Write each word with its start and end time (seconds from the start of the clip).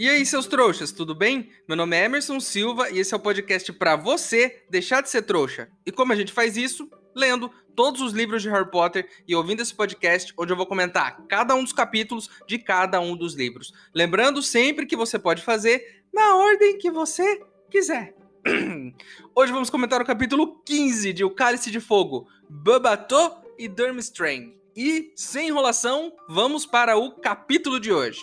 E 0.00 0.08
aí, 0.08 0.24
seus 0.24 0.46
trouxas, 0.46 0.92
tudo 0.92 1.14
bem? 1.14 1.50
Meu 1.68 1.76
nome 1.76 1.94
é 1.94 2.06
Emerson 2.06 2.40
Silva 2.40 2.88
e 2.88 2.98
esse 2.98 3.12
é 3.12 3.16
o 3.18 3.20
podcast 3.20 3.70
para 3.74 3.96
você 3.96 4.62
deixar 4.70 5.02
de 5.02 5.10
ser 5.10 5.20
trouxa. 5.20 5.68
E 5.84 5.92
como 5.92 6.10
a 6.10 6.16
gente 6.16 6.32
faz 6.32 6.56
isso? 6.56 6.88
Lendo 7.14 7.50
todos 7.76 8.00
os 8.00 8.14
livros 8.14 8.40
de 8.40 8.48
Harry 8.48 8.70
Potter 8.70 9.06
e 9.28 9.36
ouvindo 9.36 9.60
esse 9.60 9.74
podcast, 9.74 10.32
onde 10.38 10.54
eu 10.54 10.56
vou 10.56 10.64
comentar 10.64 11.22
cada 11.28 11.54
um 11.54 11.62
dos 11.62 11.74
capítulos 11.74 12.30
de 12.48 12.58
cada 12.58 12.98
um 12.98 13.14
dos 13.14 13.34
livros. 13.34 13.74
Lembrando 13.94 14.40
sempre 14.42 14.86
que 14.86 14.96
você 14.96 15.18
pode 15.18 15.42
fazer 15.42 16.02
na 16.10 16.34
ordem 16.34 16.78
que 16.78 16.90
você 16.90 17.42
quiser. 17.70 18.16
Hoje 19.36 19.52
vamos 19.52 19.68
comentar 19.68 20.00
o 20.00 20.06
capítulo 20.06 20.62
15 20.64 21.12
de 21.12 21.24
O 21.24 21.30
Cálice 21.30 21.70
de 21.70 21.78
Fogo, 21.78 22.26
Babato 22.48 23.32
e 23.58 23.68
Durmstrang. 23.68 24.56
E, 24.74 25.12
sem 25.14 25.48
enrolação, 25.48 26.10
vamos 26.26 26.64
para 26.64 26.96
o 26.96 27.20
capítulo 27.20 27.78
de 27.78 27.92
hoje. 27.92 28.22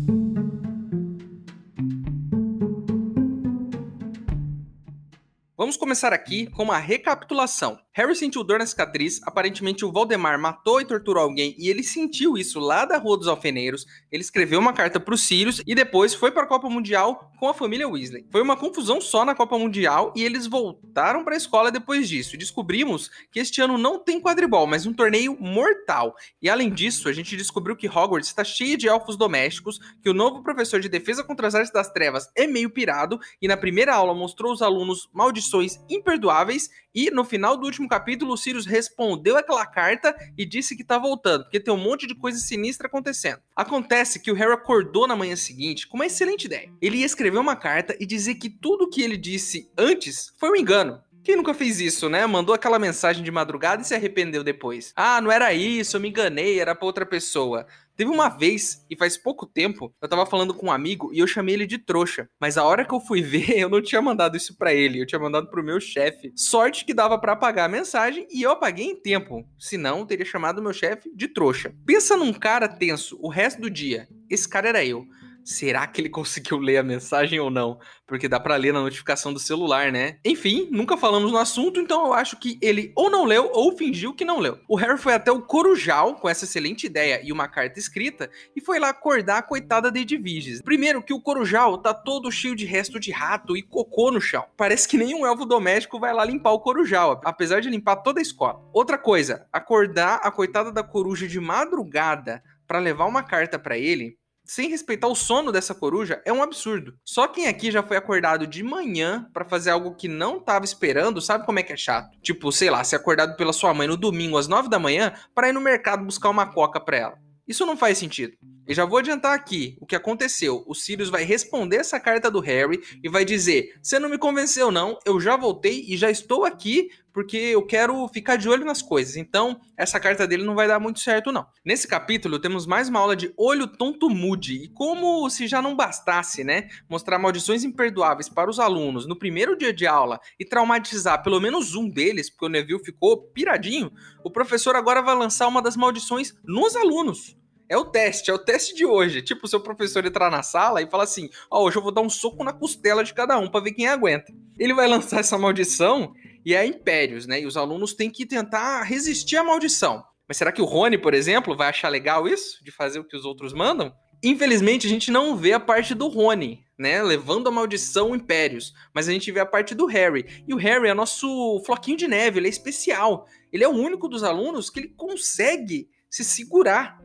Vamos 5.61 5.77
começar 5.77 6.11
aqui 6.11 6.47
com 6.47 6.63
uma 6.63 6.79
recapitulação. 6.79 7.77
Harry 7.93 8.15
sentiu 8.15 8.41
dor 8.41 8.57
na 8.57 8.65
cicatriz, 8.65 9.19
aparentemente 9.23 9.83
o 9.83 9.91
Valdemar 9.91 10.39
matou 10.39 10.79
e 10.79 10.85
torturou 10.85 11.21
alguém 11.21 11.53
e 11.57 11.67
ele 11.67 11.83
sentiu 11.83 12.37
isso 12.37 12.57
lá 12.57 12.85
da 12.85 12.97
Rua 12.97 13.17
dos 13.17 13.27
Alfeneiros. 13.27 13.85
Ele 14.09 14.21
escreveu 14.21 14.59
uma 14.59 14.71
carta 14.71 14.97
para 14.97 15.13
os 15.13 15.23
Sirius 15.23 15.61
e 15.67 15.75
depois 15.75 16.13
foi 16.13 16.31
para 16.31 16.43
a 16.43 16.47
Copa 16.47 16.69
Mundial 16.69 17.29
com 17.37 17.49
a 17.49 17.53
família 17.53 17.89
Weasley. 17.89 18.25
Foi 18.31 18.41
uma 18.41 18.55
confusão 18.55 19.01
só 19.01 19.25
na 19.25 19.35
Copa 19.35 19.59
Mundial 19.59 20.13
e 20.15 20.23
eles 20.23 20.47
voltaram 20.47 21.25
para 21.25 21.33
a 21.33 21.37
escola 21.37 21.69
depois 21.69 22.07
disso. 22.07 22.37
Descobrimos 22.37 23.11
que 23.29 23.41
este 23.41 23.59
ano 23.59 23.77
não 23.77 23.99
tem 23.99 24.21
quadribol, 24.21 24.65
mas 24.65 24.85
um 24.85 24.93
torneio 24.93 25.35
mortal. 25.37 26.15
E 26.41 26.49
além 26.49 26.69
disso, 26.69 27.09
a 27.09 27.13
gente 27.13 27.35
descobriu 27.35 27.75
que 27.75 27.89
Hogwarts 27.89 28.29
está 28.29 28.45
cheia 28.45 28.77
de 28.77 28.87
elfos 28.87 29.17
domésticos, 29.17 29.81
que 30.01 30.09
o 30.09 30.13
novo 30.13 30.41
professor 30.41 30.79
de 30.79 30.87
defesa 30.87 31.25
contra 31.25 31.45
as 31.45 31.55
artes 31.55 31.73
das 31.73 31.91
trevas 31.91 32.29
é 32.37 32.47
meio 32.47 32.69
pirado 32.69 33.19
e 33.41 33.49
na 33.49 33.57
primeira 33.57 33.93
aula 33.93 34.13
mostrou 34.13 34.53
os 34.53 34.61
alunos 34.61 35.09
maldições 35.13 35.77
imperdoáveis 35.89 36.69
e 36.93 37.09
no 37.09 37.23
final 37.23 37.57
do 37.57 37.65
último 37.65 37.80
capítulo, 37.87 38.33
o 38.33 38.37
Sirius 38.37 38.65
respondeu 38.65 39.37
aquela 39.37 39.65
carta 39.65 40.15
e 40.37 40.45
disse 40.45 40.75
que 40.75 40.83
tá 40.83 40.97
voltando, 40.97 41.43
porque 41.43 41.59
tem 41.59 41.73
um 41.73 41.77
monte 41.77 42.07
de 42.07 42.15
coisa 42.15 42.39
sinistra 42.39 42.87
acontecendo. 42.87 43.39
Acontece 43.55 44.19
que 44.19 44.31
o 44.31 44.35
Harry 44.35 44.53
acordou 44.53 45.07
na 45.07 45.15
manhã 45.15 45.35
seguinte 45.35 45.87
com 45.87 45.97
uma 45.97 46.05
excelente 46.05 46.45
ideia. 46.45 46.71
Ele 46.81 46.97
ia 46.97 47.05
escrever 47.05 47.37
uma 47.37 47.55
carta 47.55 47.95
e 47.99 48.05
dizer 48.05 48.35
que 48.35 48.49
tudo 48.49 48.89
que 48.89 49.01
ele 49.01 49.17
disse 49.17 49.69
antes 49.77 50.33
foi 50.37 50.49
um 50.49 50.55
engano. 50.55 51.01
Quem 51.23 51.35
nunca 51.35 51.53
fez 51.53 51.79
isso, 51.79 52.09
né? 52.09 52.25
Mandou 52.25 52.55
aquela 52.55 52.79
mensagem 52.79 53.23
de 53.23 53.29
madrugada 53.29 53.83
e 53.83 53.85
se 53.85 53.93
arrependeu 53.93 54.43
depois. 54.43 54.91
Ah, 54.95 55.21
não 55.21 55.31
era 55.31 55.53
isso, 55.53 55.95
eu 55.95 56.01
me 56.01 56.09
enganei, 56.09 56.59
era 56.59 56.73
pra 56.73 56.85
outra 56.85 57.05
pessoa. 57.05 57.67
Teve 57.95 58.09
uma 58.09 58.29
vez, 58.29 58.85
e 58.89 58.95
faz 58.95 59.17
pouco 59.17 59.45
tempo, 59.45 59.93
eu 60.01 60.07
tava 60.07 60.25
falando 60.25 60.53
com 60.53 60.67
um 60.67 60.71
amigo 60.71 61.11
e 61.13 61.19
eu 61.19 61.27
chamei 61.27 61.55
ele 61.55 61.67
de 61.67 61.77
trouxa. 61.77 62.27
Mas 62.39 62.57
a 62.57 62.63
hora 62.63 62.85
que 62.85 62.93
eu 62.93 62.99
fui 62.99 63.21
ver, 63.23 63.59
eu 63.59 63.69
não 63.69 63.81
tinha 63.81 64.01
mandado 64.01 64.37
isso 64.37 64.57
para 64.57 64.73
ele, 64.73 65.01
eu 65.01 65.05
tinha 65.05 65.19
mandado 65.19 65.49
pro 65.49 65.63
meu 65.63 65.79
chefe. 65.79 66.31
Sorte 66.35 66.85
que 66.85 66.93
dava 66.93 67.17
para 67.17 67.33
apagar 67.33 67.65
a 67.65 67.71
mensagem 67.71 68.27
e 68.31 68.41
eu 68.41 68.51
apaguei 68.51 68.85
em 68.85 68.95
tempo. 68.95 69.45
Senão, 69.59 69.99
eu 69.99 70.05
teria 70.05 70.25
chamado 70.25 70.61
meu 70.61 70.73
chefe 70.73 71.11
de 71.15 71.27
trouxa. 71.27 71.73
Pensa 71.85 72.15
num 72.15 72.33
cara 72.33 72.67
tenso 72.67 73.17
o 73.21 73.29
resto 73.29 73.61
do 73.61 73.69
dia. 73.69 74.07
Esse 74.29 74.47
cara 74.47 74.69
era 74.69 74.85
eu. 74.85 75.05
Será 75.43 75.87
que 75.87 76.01
ele 76.01 76.09
conseguiu 76.09 76.57
ler 76.57 76.77
a 76.77 76.83
mensagem 76.83 77.39
ou 77.39 77.49
não? 77.49 77.79
Porque 78.05 78.27
dá 78.27 78.39
para 78.39 78.55
ler 78.55 78.73
na 78.73 78.81
notificação 78.81 79.33
do 79.33 79.39
celular, 79.39 79.91
né? 79.91 80.17
Enfim, 80.23 80.67
nunca 80.71 80.97
falamos 80.97 81.31
no 81.31 81.37
assunto, 81.37 81.79
então 81.79 82.05
eu 82.05 82.13
acho 82.13 82.37
que 82.37 82.59
ele 82.61 82.91
ou 82.95 83.09
não 83.09 83.25
leu 83.25 83.49
ou 83.53 83.75
fingiu 83.75 84.13
que 84.13 84.25
não 84.25 84.39
leu. 84.39 84.59
O 84.67 84.75
Harry 84.75 84.97
foi 84.97 85.13
até 85.13 85.31
o 85.31 85.41
Corujal 85.41 86.15
com 86.15 86.29
essa 86.29 86.45
excelente 86.45 86.85
ideia 86.85 87.21
e 87.23 87.31
uma 87.31 87.47
carta 87.47 87.79
escrita 87.79 88.29
e 88.55 88.61
foi 88.61 88.79
lá 88.79 88.89
acordar 88.89 89.37
a 89.37 89.43
coitada 89.43 89.91
de 89.91 90.01
Edviges. 90.01 90.61
Primeiro 90.61 91.01
que 91.01 91.13
o 91.13 91.21
Corujal 91.21 91.77
tá 91.77 91.93
todo 91.93 92.31
cheio 92.31 92.55
de 92.55 92.65
resto 92.65 92.99
de 92.99 93.11
rato 93.11 93.57
e 93.57 93.61
cocô 93.61 94.11
no 94.11 94.21
chão. 94.21 94.45
Parece 94.55 94.87
que 94.87 94.97
nenhum 94.97 95.25
elfo 95.25 95.45
doméstico 95.45 95.99
vai 95.99 96.13
lá 96.13 96.23
limpar 96.23 96.51
o 96.51 96.59
Corujal, 96.59 97.19
apesar 97.23 97.61
de 97.61 97.69
limpar 97.69 97.97
toda 97.97 98.19
a 98.19 98.21
escola. 98.21 98.61
Outra 98.73 98.97
coisa, 98.97 99.47
acordar 99.51 100.19
a 100.23 100.31
coitada 100.31 100.71
da 100.71 100.83
coruja 100.83 101.27
de 101.27 101.39
madrugada 101.39 102.43
para 102.67 102.79
levar 102.79 103.05
uma 103.05 103.21
carta 103.23 103.59
para 103.59 103.77
ele 103.77 104.17
sem 104.53 104.67
respeitar 104.67 105.07
o 105.07 105.15
sono 105.15 105.49
dessa 105.49 105.73
coruja 105.73 106.21
é 106.25 106.33
um 106.33 106.43
absurdo. 106.43 106.93
Só 107.05 107.25
quem 107.25 107.47
aqui 107.47 107.71
já 107.71 107.81
foi 107.81 107.95
acordado 107.95 108.45
de 108.45 108.61
manhã 108.61 109.25
para 109.31 109.45
fazer 109.45 109.69
algo 109.69 109.95
que 109.95 110.09
não 110.09 110.39
estava 110.39 110.65
esperando, 110.65 111.21
sabe 111.21 111.45
como 111.45 111.59
é 111.59 111.63
que 111.63 111.71
é 111.71 111.77
chato? 111.77 112.19
Tipo, 112.21 112.51
sei 112.51 112.69
lá, 112.69 112.83
ser 112.83 112.97
acordado 112.97 113.37
pela 113.37 113.53
sua 113.53 113.73
mãe 113.73 113.87
no 113.87 113.95
domingo 113.95 114.37
às 114.37 114.49
9 114.49 114.67
da 114.67 114.77
manhã 114.77 115.13
para 115.33 115.47
ir 115.47 115.53
no 115.53 115.61
mercado 115.61 116.03
buscar 116.03 116.29
uma 116.29 116.45
coca 116.45 116.81
para 116.81 116.97
ela. 116.97 117.17
Isso 117.47 117.65
não 117.65 117.77
faz 117.77 117.97
sentido. 117.97 118.33
E 118.67 118.73
já 118.73 118.85
vou 118.85 118.99
adiantar 118.99 119.33
aqui 119.33 119.77
o 119.79 119.85
que 119.85 119.95
aconteceu. 119.95 120.63
O 120.67 120.73
Sirius 120.73 121.09
vai 121.09 121.23
responder 121.23 121.77
essa 121.77 121.99
carta 121.99 122.29
do 122.29 122.39
Harry 122.39 122.79
e 123.03 123.09
vai 123.09 123.25
dizer: 123.25 123.75
Você 123.81 123.99
não 123.99 124.09
me 124.09 124.17
convenceu, 124.17 124.71
não. 124.71 124.97
Eu 125.05 125.19
já 125.19 125.35
voltei 125.35 125.85
e 125.87 125.97
já 125.97 126.09
estou 126.09 126.45
aqui 126.45 126.89
porque 127.13 127.37
eu 127.37 127.65
quero 127.65 128.07
ficar 128.07 128.37
de 128.37 128.47
olho 128.47 128.63
nas 128.63 128.81
coisas. 128.81 129.15
Então, 129.15 129.59
essa 129.75 129.99
carta 129.99 130.25
dele 130.25 130.43
não 130.43 130.55
vai 130.55 130.67
dar 130.67 130.79
muito 130.79 130.99
certo, 130.99 131.31
não. 131.31 131.45
Nesse 131.65 131.87
capítulo, 131.87 132.39
temos 132.39 132.65
mais 132.65 132.87
uma 132.87 132.99
aula 132.99 133.15
de 133.15 133.33
olho 133.37 133.67
tonto 133.67 134.09
mude. 134.09 134.63
E 134.63 134.67
como 134.69 135.29
se 135.29 135.47
já 135.47 135.61
não 135.61 135.75
bastasse, 135.75 136.43
né? 136.43 136.69
Mostrar 136.89 137.19
maldições 137.19 137.63
imperdoáveis 137.63 138.29
para 138.29 138.49
os 138.49 138.59
alunos 138.59 139.07
no 139.07 139.17
primeiro 139.17 139.57
dia 139.57 139.73
de 139.73 139.85
aula 139.85 140.19
e 140.39 140.45
traumatizar 140.45 141.21
pelo 141.23 141.39
menos 141.39 141.75
um 141.75 141.89
deles, 141.89 142.29
porque 142.29 142.45
o 142.45 142.49
Neville 142.49 142.83
ficou 142.83 143.17
piradinho, 143.17 143.91
o 144.23 144.31
professor 144.31 144.75
agora 144.75 145.01
vai 145.01 145.15
lançar 145.15 145.47
uma 145.47 145.61
das 145.61 145.75
maldições 145.75 146.33
nos 146.43 146.75
alunos. 146.75 147.40
É 147.71 147.77
o 147.77 147.85
teste, 147.85 148.29
é 148.29 148.33
o 148.33 148.37
teste 148.37 148.75
de 148.75 148.85
hoje. 148.85 149.21
Tipo, 149.21 149.45
o 149.45 149.47
seu 149.47 149.61
professor 149.61 150.05
entrar 150.05 150.29
na 150.29 150.43
sala 150.43 150.81
e 150.81 150.89
falar 150.89 151.05
assim: 151.05 151.29
Ó, 151.49 151.61
oh, 151.61 151.67
hoje 151.67 151.77
eu 151.77 151.81
vou 151.81 151.89
dar 151.89 152.01
um 152.01 152.09
soco 152.09 152.43
na 152.43 152.51
costela 152.51 153.01
de 153.01 153.13
cada 153.13 153.39
um 153.39 153.49
para 153.49 153.63
ver 153.63 153.71
quem 153.71 153.87
aguenta. 153.87 154.33
Ele 154.59 154.73
vai 154.73 154.89
lançar 154.89 155.21
essa 155.21 155.37
maldição 155.37 156.11
e 156.45 156.53
é 156.53 156.65
impérios, 156.65 157.25
né? 157.25 157.39
E 157.39 157.45
os 157.45 157.55
alunos 157.55 157.93
têm 157.93 158.09
que 158.09 158.25
tentar 158.25 158.83
resistir 158.83 159.37
à 159.37 159.43
maldição. 159.45 160.03
Mas 160.27 160.35
será 160.35 160.51
que 160.51 160.61
o 160.61 160.65
Rony, 160.65 160.97
por 160.97 161.13
exemplo, 161.13 161.55
vai 161.55 161.69
achar 161.69 161.87
legal 161.87 162.27
isso? 162.27 162.61
De 162.61 162.71
fazer 162.71 162.99
o 162.99 163.05
que 163.05 163.15
os 163.15 163.23
outros 163.23 163.53
mandam? 163.53 163.93
Infelizmente, 164.21 164.85
a 164.85 164.89
gente 164.89 165.09
não 165.09 165.37
vê 165.37 165.53
a 165.53 165.59
parte 165.59 165.95
do 165.95 166.09
Rony, 166.09 166.65
né? 166.77 167.01
Levando 167.01 167.47
a 167.47 167.51
maldição 167.51 168.13
impérios. 168.13 168.73
Mas 168.93 169.07
a 169.07 169.13
gente 169.13 169.31
vê 169.31 169.39
a 169.39 169.45
parte 169.45 169.73
do 169.73 169.85
Harry. 169.85 170.43
E 170.45 170.53
o 170.53 170.57
Harry 170.57 170.89
é 170.89 170.93
nosso 170.93 171.63
floquinho 171.65 171.95
de 171.95 172.09
neve, 172.09 172.37
ele 172.37 172.47
é 172.47 172.49
especial. 172.49 173.25
Ele 173.49 173.63
é 173.63 173.67
o 173.69 173.71
único 173.71 174.09
dos 174.09 174.25
alunos 174.25 174.69
que 174.69 174.81
ele 174.81 174.89
consegue 174.89 175.87
se 176.09 176.25
segurar 176.25 177.00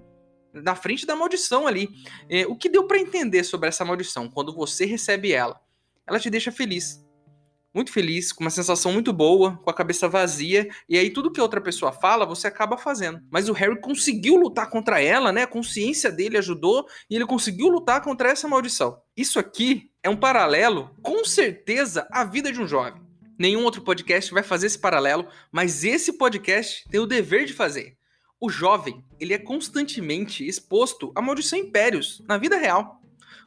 na 0.62 0.74
frente 0.74 1.06
da 1.06 1.16
maldição 1.16 1.66
ali. 1.66 1.88
É, 2.28 2.46
o 2.46 2.56
que 2.56 2.68
deu 2.68 2.86
para 2.86 2.98
entender 2.98 3.44
sobre 3.44 3.68
essa 3.68 3.84
maldição? 3.84 4.28
Quando 4.28 4.54
você 4.54 4.84
recebe 4.84 5.32
ela, 5.32 5.60
ela 6.06 6.20
te 6.20 6.30
deixa 6.30 6.52
feliz. 6.52 7.04
Muito 7.74 7.92
feliz, 7.92 8.32
com 8.32 8.42
uma 8.42 8.48
sensação 8.48 8.90
muito 8.90 9.12
boa, 9.12 9.58
com 9.62 9.68
a 9.68 9.74
cabeça 9.74 10.08
vazia, 10.08 10.66
e 10.88 10.96
aí 10.96 11.10
tudo 11.10 11.30
que 11.30 11.40
outra 11.42 11.60
pessoa 11.60 11.92
fala, 11.92 12.24
você 12.24 12.46
acaba 12.46 12.78
fazendo. 12.78 13.20
Mas 13.30 13.50
o 13.50 13.52
Harry 13.52 13.78
conseguiu 13.78 14.36
lutar 14.36 14.70
contra 14.70 14.98
ela, 14.98 15.30
né? 15.30 15.42
A 15.42 15.46
consciência 15.46 16.10
dele 16.10 16.38
ajudou 16.38 16.86
e 17.10 17.16
ele 17.16 17.26
conseguiu 17.26 17.68
lutar 17.68 18.00
contra 18.00 18.30
essa 18.30 18.48
maldição. 18.48 18.98
Isso 19.14 19.38
aqui 19.38 19.90
é 20.02 20.08
um 20.08 20.16
paralelo, 20.16 20.90
com 21.02 21.22
certeza, 21.22 22.08
à 22.10 22.24
vida 22.24 22.50
de 22.50 22.62
um 22.62 22.66
jovem. 22.66 23.02
Nenhum 23.38 23.64
outro 23.64 23.82
podcast 23.82 24.32
vai 24.32 24.42
fazer 24.42 24.68
esse 24.68 24.78
paralelo, 24.78 25.26
mas 25.52 25.84
esse 25.84 26.14
podcast 26.14 26.82
tem 26.88 26.98
o 26.98 27.06
dever 27.06 27.44
de 27.44 27.52
fazer. 27.52 27.95
O 28.38 28.50
jovem, 28.50 29.02
ele 29.18 29.32
é 29.32 29.38
constantemente 29.38 30.46
exposto 30.46 31.10
a 31.14 31.22
maldição 31.22 31.58
impérios 31.58 32.22
na 32.28 32.36
vida 32.36 32.58
real. 32.58 33.00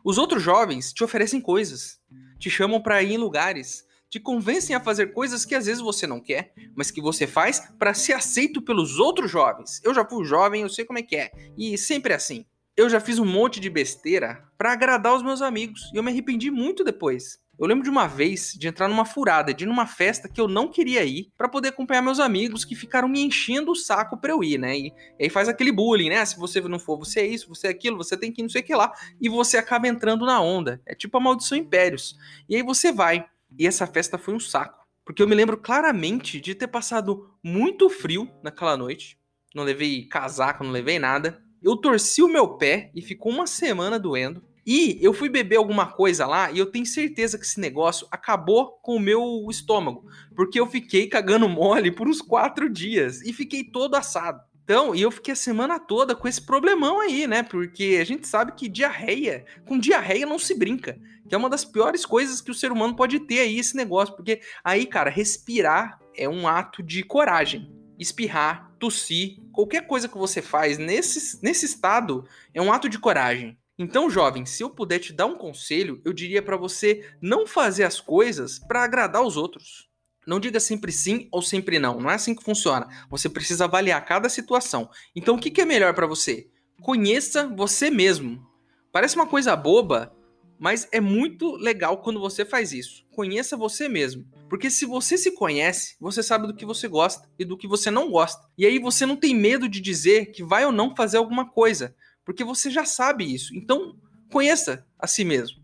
Os 0.03 0.18
outros 0.18 0.41
jovens 0.41 0.91
te 0.91 1.03
oferecem 1.03 1.39
coisas, 1.39 2.00
te 2.39 2.50
chamam 2.50 2.81
para 2.81 3.03
ir 3.03 3.13
em 3.13 3.18
lugares, 3.18 3.86
te 4.09 4.19
convencem 4.19 4.75
a 4.75 4.80
fazer 4.80 5.13
coisas 5.13 5.45
que 5.45 5.53
às 5.53 5.68
vezes 5.68 5.81
você 5.81 6.07
não 6.07 6.19
quer, 6.19 6.53
mas 6.75 6.89
que 6.89 7.00
você 7.01 7.27
faz 7.27 7.71
para 7.77 7.94
ser 7.94 8.13
aceito 8.13 8.63
pelos 8.63 8.97
outros 8.97 9.30
jovens. 9.30 9.80
Eu 9.83 9.94
já 9.94 10.03
fui 10.03 10.25
jovem, 10.25 10.63
eu 10.63 10.69
sei 10.69 10.83
como 10.83 10.97
é 10.97 11.03
que 11.03 11.15
é, 11.15 11.31
e 11.56 11.77
sempre 11.77 12.13
é 12.13 12.15
assim. 12.15 12.44
eu 12.75 12.89
já 12.89 13.00
fiz 13.00 13.19
um 13.19 13.25
monte 13.25 13.59
de 13.59 13.69
besteira 13.69 14.44
para 14.57 14.71
agradar 14.71 15.13
os 15.13 15.21
meus 15.21 15.42
amigos 15.42 15.92
e 15.94 15.97
eu 15.97 16.03
me 16.03 16.09
arrependi 16.09 16.50
muito 16.50 16.83
depois. 16.83 17.38
Eu 17.59 17.67
lembro 17.67 17.83
de 17.83 17.89
uma 17.89 18.07
vez 18.07 18.53
de 18.57 18.69
entrar 18.69 18.88
numa 18.88 19.03
furada, 19.03 19.53
de 19.53 19.65
ir 19.65 19.67
numa 19.67 19.85
festa 19.85 20.29
que 20.29 20.39
eu 20.39 20.47
não 20.47 20.69
queria 20.69 21.03
ir, 21.03 21.29
para 21.38 21.50
poder 21.50 21.67
acompanhar 21.67 22.01
meus 22.01 22.17
amigos 22.17 22.63
que 22.63 22.73
ficaram 22.73 23.09
me 23.09 23.19
enchendo 23.21 23.71
o 23.71 23.75
saco 23.75 24.15
pra 24.15 24.31
eu 24.31 24.41
ir, 24.41 24.57
né? 24.57 24.77
E, 24.77 24.94
aí 25.19 25.29
faz 25.29 25.50
aquele 25.50 25.69
bullying, 25.69 26.07
né? 26.07 26.23
Se 26.23 26.38
você 26.38 26.61
não 26.61 26.79
for, 26.79 26.97
você 26.97 27.19
é 27.19 27.27
isso, 27.27 27.50
você 27.50 27.67
é 27.67 27.69
aquilo, 27.71 27.97
você 27.97 28.15
tem 28.15 28.31
que 28.31 28.41
não 28.41 28.47
sei 28.47 28.61
o 28.61 28.63
que 28.63 28.73
lá. 28.73 28.94
E 29.19 29.27
você 29.27 29.57
acaba 29.57 29.89
entrando 29.89 30.25
na 30.25 30.39
onda. 30.39 30.81
É 30.85 30.95
tipo 30.95 31.17
a 31.17 31.19
maldição 31.19 31.57
impérios. 31.57 32.17
E 32.47 32.56
aí 32.56 32.63
você 32.63 32.94
vai. 32.94 33.25
E 33.57 33.67
essa 33.67 33.85
festa 33.85 34.17
foi 34.17 34.33
um 34.33 34.39
saco. 34.39 34.88
Porque 35.03 35.21
eu 35.21 35.27
me 35.27 35.35
lembro 35.35 35.57
claramente 35.57 36.39
de 36.39 36.56
ter 36.56 36.67
passado 36.67 37.29
muito 37.44 37.89
frio 37.89 38.31
naquela 38.41 38.77
noite. 38.77 39.19
Não 39.53 39.65
levei 39.65 40.06
casaco, 40.06 40.63
não 40.63 40.71
levei 40.71 40.97
nada. 40.97 41.44
Eu 41.61 41.75
torci 41.75 42.23
o 42.23 42.29
meu 42.29 42.56
pé 42.56 42.89
e 42.95 43.01
ficou 43.01 43.33
uma 43.33 43.45
semana 43.45 44.00
doendo. 44.00 44.41
E 44.71 45.00
eu 45.01 45.16
fui 45.16 45.30
beber 45.30 45.56
alguma 45.56 45.88
coisa 45.88 46.27
lá 46.27 46.51
e 46.51 46.60
eu 46.60 46.68
tenho 46.68 46.86
certeza 46.86 47.39
que 47.39 47.44
esse 47.44 47.60
negócio 47.60 48.07
acabou 48.12 48.74
com 48.83 48.98
o 48.98 49.00
meu 49.00 49.48
estômago. 49.50 50.06
Porque 50.36 50.60
eu 50.60 50.68
fiquei 50.68 51.07
cagando 51.07 51.50
mole 51.50 51.89
por 51.89 52.07
uns 52.07 52.21
quatro 52.21 52.69
dias 52.69 53.24
e 53.24 53.33
fiquei 53.33 53.63
todo 53.63 53.95
assado. 53.95 54.39
Então, 54.63 54.94
e 54.94 55.01
eu 55.01 55.10
fiquei 55.10 55.31
a 55.31 55.36
semana 55.36 55.80
toda 55.80 56.16
com 56.16 56.27
esse 56.27 56.39
problemão 56.39 57.00
aí, 57.00 57.25
né? 57.25 57.42
Porque 57.42 57.98
a 58.00 58.04
gente 58.04 58.27
sabe 58.27 58.51
que 58.51 58.69
diarreia, 58.69 59.44
com 59.66 59.80
diarreia 59.80 60.27
não 60.27 60.38
se 60.38 60.54
brinca. 60.54 61.00
Que 61.27 61.33
é 61.33 61.38
uma 61.39 61.50
das 61.50 61.66
piores 61.66 62.06
coisas 62.06 62.39
que 62.39 62.51
o 62.51 62.56
ser 62.56 62.71
humano 62.71 62.95
pode 62.95 63.21
ter 63.21 63.39
aí, 63.39 63.57
esse 63.57 63.75
negócio. 63.75 64.16
Porque 64.16 64.39
aí, 64.63 64.86
cara, 64.86 65.10
respirar 65.10 66.00
é 66.16 66.30
um 66.30 66.48
ato 66.48 66.83
de 66.83 67.01
coragem. 67.01 67.74
Espirrar, 67.98 68.71
tossir, 68.77 69.39
qualquer 69.51 69.88
coisa 69.88 70.07
que 70.07 70.18
você 70.18 70.44
faz 70.44 70.77
nesse, 70.77 71.44
nesse 71.44 71.66
estado 71.66 72.24
é 72.54 72.62
um 72.62 72.71
ato 72.71 72.88
de 72.88 73.00
coragem. 73.00 73.57
Então, 73.81 74.10
jovem, 74.10 74.46
se 74.46 74.62
eu 74.62 74.70
puder 74.70 75.00
te 75.00 75.14
dar 75.14 75.26
um 75.26 75.38
conselho, 75.38 76.02
eu 76.04 76.12
diria 76.12 76.42
para 76.42 76.58
você 76.58 77.10
não 77.22 77.48
fazer 77.48 77.86
as 77.86 78.02
coisas 78.02 78.60
para 78.60 78.84
agradar 78.84 79.24
os 79.24 79.38
outros. 79.38 79.88
Não 80.28 80.38
diga 80.38 80.60
sempre 80.60 80.92
sim 80.92 81.30
ou 81.31 81.42
sempre 81.42 81.80
não. 81.80 81.98
Não 81.98 82.12
é 82.12 82.16
assim 82.16 82.36
que 82.36 82.44
funciona. 82.44 82.90
Você 83.10 83.30
precisa 83.30 83.64
avaliar 83.64 84.04
cada 84.04 84.28
situação. 84.28 84.90
Então, 85.16 85.36
o 85.36 85.40
que 85.40 85.62
é 85.62 85.64
melhor 85.64 85.94
para 85.94 86.06
você? 86.06 86.50
Conheça 86.81 87.48
você 87.48 87.90
mesmo. 87.90 88.46
Parece 88.92 89.16
uma 89.16 89.26
coisa 89.26 89.56
boba, 89.56 90.14
mas 90.60 90.86
é 90.92 91.00
muito 91.00 91.56
legal 91.56 92.02
quando 92.02 92.20
você 92.20 92.44
faz 92.44 92.74
isso. 92.74 93.06
Conheça 93.12 93.56
você 93.56 93.88
mesmo. 93.88 94.28
Porque 94.50 94.70
se 94.70 94.86
você 94.86 95.18
se 95.18 95.31
conhece, 95.31 95.96
você 96.02 96.22
sabe 96.22 96.48
do 96.48 96.54
que 96.54 96.66
você 96.66 96.86
gosta 96.86 97.30
e 97.40 97.46
do 97.46 97.58
que 97.58 97.68
você 97.68 97.90
não 97.90 98.12
gosta. 98.12 98.46
E 98.58 98.66
aí 98.66 98.78
você 98.78 99.06
não 99.06 99.16
tem 99.16 99.34
medo 99.34 99.70
de 99.70 99.80
dizer 99.80 100.34
que 100.34 100.44
vai 100.44 100.66
ou 100.66 100.72
não 100.72 100.94
fazer 100.94 101.16
alguma 101.16 101.50
coisa 101.50 101.96
porque 102.30 102.44
você 102.44 102.70
já 102.70 102.86
sabe 102.86 103.24
isso. 103.34 103.56
Então, 103.56 103.96
conheça 104.31 104.86
a 105.00 105.08
si 105.08 105.26
mesmo. 105.26 105.58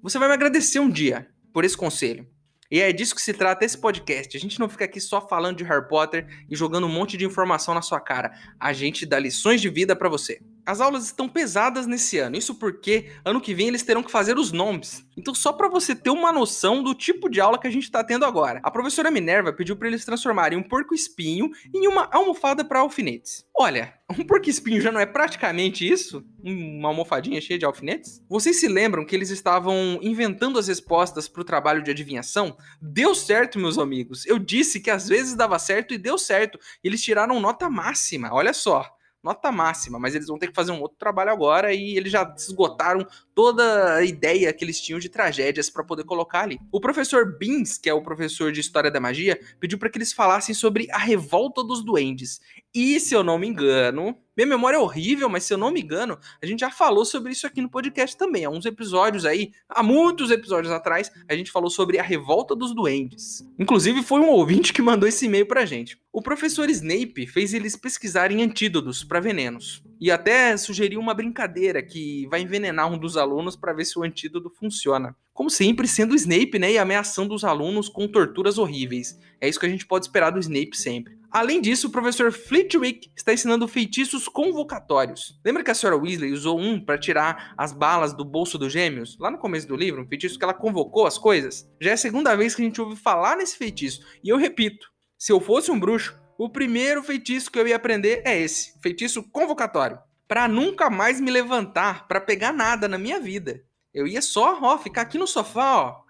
Você 0.00 0.20
vai 0.20 0.28
me 0.28 0.34
agradecer 0.34 0.78
um 0.78 0.88
dia 0.88 1.26
por 1.52 1.64
esse 1.64 1.76
conselho. 1.76 2.28
E 2.70 2.78
é 2.78 2.92
disso 2.92 3.12
que 3.12 3.20
se 3.20 3.34
trata 3.34 3.64
esse 3.64 3.76
podcast. 3.76 4.36
A 4.36 4.38
gente 4.38 4.60
não 4.60 4.68
fica 4.68 4.84
aqui 4.84 5.00
só 5.00 5.26
falando 5.26 5.56
de 5.56 5.64
Harry 5.64 5.88
Potter 5.88 6.28
e 6.48 6.54
jogando 6.54 6.86
um 6.86 6.92
monte 6.92 7.16
de 7.16 7.24
informação 7.24 7.74
na 7.74 7.82
sua 7.82 7.98
cara. 7.98 8.30
A 8.60 8.72
gente 8.72 9.04
dá 9.04 9.18
lições 9.18 9.60
de 9.60 9.68
vida 9.68 9.96
para 9.96 10.08
você. 10.08 10.40
As 10.64 10.80
aulas 10.80 11.06
estão 11.06 11.28
pesadas 11.28 11.86
nesse 11.86 12.18
ano, 12.18 12.36
isso 12.36 12.54
porque 12.54 13.10
ano 13.24 13.40
que 13.40 13.52
vem 13.52 13.68
eles 13.68 13.82
terão 13.82 14.02
que 14.02 14.10
fazer 14.10 14.38
os 14.38 14.52
nomes. 14.52 15.04
Então, 15.16 15.34
só 15.34 15.52
para 15.52 15.68
você 15.68 15.94
ter 15.94 16.10
uma 16.10 16.32
noção 16.32 16.82
do 16.82 16.94
tipo 16.94 17.28
de 17.28 17.40
aula 17.40 17.58
que 17.58 17.66
a 17.66 17.70
gente 17.70 17.84
está 17.84 18.02
tendo 18.04 18.24
agora, 18.24 18.60
a 18.62 18.70
professora 18.70 19.10
Minerva 19.10 19.52
pediu 19.52 19.76
para 19.76 19.88
eles 19.88 20.04
transformarem 20.04 20.56
um 20.56 20.62
porco-espinho 20.62 21.50
em 21.74 21.88
uma 21.88 22.08
almofada 22.12 22.64
para 22.64 22.78
alfinetes. 22.78 23.44
Olha, 23.54 23.92
um 24.08 24.24
porco-espinho 24.24 24.80
já 24.80 24.92
não 24.92 25.00
é 25.00 25.06
praticamente 25.06 25.86
isso? 25.86 26.24
Uma 26.42 26.88
almofadinha 26.90 27.40
cheia 27.40 27.58
de 27.58 27.64
alfinetes? 27.64 28.22
Vocês 28.28 28.60
se 28.60 28.68
lembram 28.68 29.04
que 29.04 29.16
eles 29.16 29.30
estavam 29.30 29.98
inventando 30.00 30.58
as 30.58 30.68
respostas 30.68 31.28
para 31.28 31.42
o 31.42 31.44
trabalho 31.44 31.82
de 31.82 31.90
adivinhação? 31.90 32.56
Deu 32.80 33.14
certo, 33.14 33.58
meus 33.58 33.78
amigos. 33.78 34.24
Eu 34.26 34.38
disse 34.38 34.80
que 34.80 34.90
às 34.90 35.08
vezes 35.08 35.34
dava 35.34 35.58
certo 35.58 35.92
e 35.92 35.98
deu 35.98 36.16
certo. 36.16 36.58
Eles 36.84 37.02
tiraram 37.02 37.40
nota 37.40 37.68
máxima, 37.68 38.32
olha 38.32 38.52
só 38.52 38.88
nota 39.22 39.52
máxima, 39.52 39.98
mas 39.98 40.14
eles 40.14 40.26
vão 40.26 40.38
ter 40.38 40.48
que 40.48 40.54
fazer 40.54 40.72
um 40.72 40.80
outro 40.80 40.98
trabalho 40.98 41.30
agora 41.30 41.72
e 41.72 41.96
eles 41.96 42.10
já 42.10 42.34
esgotaram 42.36 43.06
toda 43.34 43.96
a 43.96 44.04
ideia 44.04 44.52
que 44.52 44.64
eles 44.64 44.80
tinham 44.80 44.98
de 44.98 45.08
tragédias 45.08 45.70
para 45.70 45.84
poder 45.84 46.04
colocar 46.04 46.40
ali. 46.40 46.58
O 46.70 46.80
professor 46.80 47.38
Beans, 47.38 47.78
que 47.78 47.88
é 47.88 47.94
o 47.94 48.02
professor 48.02 48.50
de 48.50 48.60
História 48.60 48.90
da 48.90 49.00
Magia, 49.00 49.38
pediu 49.60 49.78
para 49.78 49.88
que 49.88 49.98
eles 49.98 50.12
falassem 50.12 50.54
sobre 50.54 50.90
a 50.90 50.98
revolta 50.98 51.62
dos 51.62 51.84
duendes. 51.84 52.40
E 52.74 52.98
se 52.98 53.14
eu 53.14 53.22
não 53.22 53.38
me 53.38 53.46
engano, 53.46 54.16
minha 54.36 54.46
memória 54.46 54.76
é 54.76 54.80
horrível, 54.80 55.28
mas 55.28 55.44
se 55.44 55.52
eu 55.52 55.58
não 55.58 55.70
me 55.70 55.80
engano, 55.80 56.18
a 56.42 56.46
gente 56.46 56.60
já 56.60 56.70
falou 56.70 57.04
sobre 57.04 57.32
isso 57.32 57.46
aqui 57.46 57.60
no 57.60 57.70
podcast 57.70 58.16
também. 58.16 58.44
Há 58.44 58.50
uns 58.50 58.64
episódios 58.64 59.26
aí, 59.26 59.52
há 59.68 59.82
muitos 59.82 60.30
episódios 60.30 60.72
atrás, 60.72 61.10
a 61.28 61.34
gente 61.34 61.50
falou 61.50 61.68
sobre 61.68 61.98
a 61.98 62.02
revolta 62.02 62.56
dos 62.56 62.74
duendes. 62.74 63.46
Inclusive, 63.58 64.02
foi 64.02 64.20
um 64.20 64.30
ouvinte 64.30 64.72
que 64.72 64.80
mandou 64.80 65.08
esse 65.08 65.26
e-mail 65.26 65.46
pra 65.46 65.66
gente. 65.66 65.98
O 66.12 66.22
professor 66.22 66.68
Snape 66.70 67.26
fez 67.26 67.52
eles 67.52 67.76
pesquisarem 67.76 68.42
antídotos 68.42 69.04
para 69.04 69.20
venenos. 69.20 69.82
E 70.02 70.10
até 70.10 70.56
sugeriu 70.56 70.98
uma 70.98 71.14
brincadeira 71.14 71.80
que 71.80 72.26
vai 72.28 72.40
envenenar 72.40 72.92
um 72.92 72.98
dos 72.98 73.16
alunos 73.16 73.54
para 73.54 73.72
ver 73.72 73.84
se 73.84 73.96
o 73.96 74.02
antídoto 74.02 74.50
funciona. 74.50 75.14
Como 75.32 75.48
sempre, 75.48 75.86
sendo 75.86 76.10
o 76.10 76.16
Snape, 76.16 76.58
né, 76.58 76.72
e 76.72 76.78
ameaçando 76.78 77.32
os 77.32 77.44
alunos 77.44 77.88
com 77.88 78.08
torturas 78.08 78.58
horríveis. 78.58 79.16
É 79.40 79.48
isso 79.48 79.60
que 79.60 79.66
a 79.66 79.68
gente 79.68 79.86
pode 79.86 80.06
esperar 80.06 80.30
do 80.30 80.40
Snape 80.40 80.76
sempre. 80.76 81.16
Além 81.30 81.60
disso, 81.60 81.86
o 81.86 81.90
professor 81.90 82.32
Flitwick 82.32 83.12
está 83.16 83.32
ensinando 83.32 83.68
feitiços 83.68 84.26
convocatórios. 84.26 85.40
Lembra 85.44 85.62
que 85.62 85.70
a 85.70 85.74
senhora 85.74 85.96
Weasley 85.96 86.32
usou 86.32 86.58
um 86.58 86.84
para 86.84 86.98
tirar 86.98 87.54
as 87.56 87.72
balas 87.72 88.12
do 88.12 88.24
bolso 88.24 88.58
dos 88.58 88.72
gêmeos? 88.72 89.16
Lá 89.20 89.30
no 89.30 89.38
começo 89.38 89.68
do 89.68 89.76
livro, 89.76 90.02
um 90.02 90.08
feitiço 90.08 90.36
que 90.36 90.44
ela 90.44 90.52
convocou 90.52 91.06
as 91.06 91.16
coisas? 91.16 91.64
Já 91.80 91.90
é 91.90 91.94
a 91.94 91.96
segunda 91.96 92.34
vez 92.34 92.56
que 92.56 92.62
a 92.62 92.64
gente 92.64 92.80
ouve 92.80 92.96
falar 92.96 93.36
nesse 93.36 93.56
feitiço. 93.56 94.04
E 94.24 94.30
eu 94.30 94.36
repito, 94.36 94.88
se 95.16 95.30
eu 95.30 95.40
fosse 95.40 95.70
um 95.70 95.78
bruxo, 95.78 96.20
o 96.38 96.48
primeiro 96.48 97.02
feitiço 97.02 97.50
que 97.50 97.58
eu 97.58 97.66
ia 97.66 97.76
aprender 97.76 98.22
é 98.24 98.38
esse, 98.38 98.74
feitiço 98.80 99.22
convocatório. 99.22 99.98
Para 100.26 100.48
nunca 100.48 100.88
mais 100.88 101.20
me 101.20 101.30
levantar 101.30 102.08
para 102.08 102.20
pegar 102.20 102.52
nada 102.52 102.88
na 102.88 102.98
minha 102.98 103.20
vida. 103.20 103.62
Eu 103.92 104.06
ia 104.06 104.22
só, 104.22 104.58
ó, 104.62 104.78
ficar 104.78 105.02
aqui 105.02 105.18
no 105.18 105.26
sofá, 105.26 105.76
ó, 105.76 106.02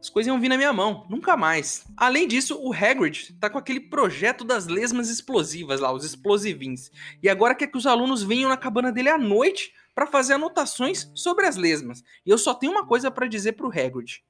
as 0.00 0.08
coisas 0.08 0.28
iam 0.28 0.40
vir 0.40 0.48
na 0.48 0.56
minha 0.56 0.72
mão, 0.72 1.06
nunca 1.10 1.36
mais. 1.36 1.84
Além 1.94 2.26
disso, 2.26 2.58
o 2.58 2.72
Hagrid 2.72 3.34
tá 3.38 3.50
com 3.50 3.58
aquele 3.58 3.80
projeto 3.80 4.44
das 4.44 4.66
lesmas 4.66 5.10
explosivas 5.10 5.78
lá, 5.78 5.92
os 5.92 6.04
explosivins. 6.04 6.90
E 7.22 7.28
agora 7.28 7.54
quer 7.54 7.66
que 7.66 7.76
os 7.76 7.86
alunos 7.86 8.22
venham 8.22 8.48
na 8.48 8.56
cabana 8.56 8.90
dele 8.90 9.10
à 9.10 9.18
noite 9.18 9.74
para 9.94 10.06
fazer 10.06 10.32
anotações 10.32 11.10
sobre 11.14 11.46
as 11.46 11.56
lesmas. 11.56 12.02
E 12.24 12.30
eu 12.30 12.38
só 12.38 12.54
tenho 12.54 12.72
uma 12.72 12.86
coisa 12.86 13.10
para 13.10 13.28
dizer 13.28 13.52
pro 13.52 13.68
Hagrid. 13.68 14.22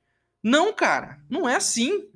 Não, 0.42 0.72
cara, 0.72 1.20
não 1.30 1.48
é 1.48 1.54
assim. 1.54 2.08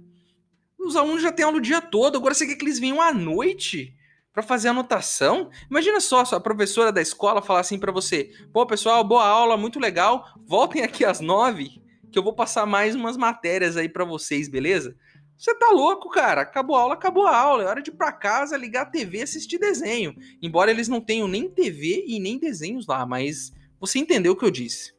Os 0.84 0.96
alunos 0.96 1.22
já 1.22 1.32
têm 1.32 1.44
aula 1.44 1.56
o 1.56 1.60
dia 1.60 1.80
todo, 1.80 2.18
agora 2.18 2.34
você 2.34 2.46
quer 2.46 2.56
que 2.56 2.64
eles 2.64 2.78
venham 2.78 3.00
à 3.00 3.12
noite? 3.12 3.94
para 4.34 4.42
fazer 4.42 4.66
anotação. 4.66 5.48
Imagina 5.70 6.00
só, 6.00 6.22
a 6.22 6.40
professora 6.40 6.90
da 6.90 7.00
escola 7.00 7.40
falar 7.40 7.60
assim 7.60 7.78
para 7.78 7.92
você: 7.92 8.32
"Pô, 8.52 8.66
pessoal, 8.66 9.04
boa 9.04 9.24
aula, 9.24 9.56
muito 9.56 9.78
legal. 9.78 10.26
Voltem 10.44 10.82
aqui 10.82 11.04
às 11.04 11.20
nove 11.20 11.80
que 12.10 12.18
eu 12.18 12.22
vou 12.22 12.32
passar 12.32 12.66
mais 12.66 12.94
umas 12.94 13.16
matérias 13.16 13.76
aí 13.76 13.88
para 13.88 14.04
vocês, 14.04 14.48
beleza? 14.48 14.96
Você 15.36 15.52
tá 15.54 15.70
louco, 15.70 16.08
cara? 16.10 16.42
Acabou 16.42 16.76
a 16.76 16.80
aula, 16.80 16.94
acabou 16.94 17.26
a 17.26 17.36
aula. 17.36 17.64
É 17.64 17.66
hora 17.66 17.82
de 17.82 17.90
ir 17.90 17.94
pra 17.94 18.12
casa, 18.12 18.56
ligar 18.56 18.82
a 18.82 18.86
TV 18.86 19.22
assistir 19.22 19.58
desenho. 19.58 20.14
Embora 20.40 20.70
eles 20.70 20.88
não 20.88 21.00
tenham 21.00 21.26
nem 21.26 21.48
TV 21.48 22.04
e 22.06 22.20
nem 22.20 22.38
desenhos 22.38 22.86
lá, 22.86 23.04
mas 23.04 23.52
você 23.80 23.98
entendeu 23.98 24.32
o 24.32 24.36
que 24.36 24.44
eu 24.44 24.50
disse. 24.50 24.94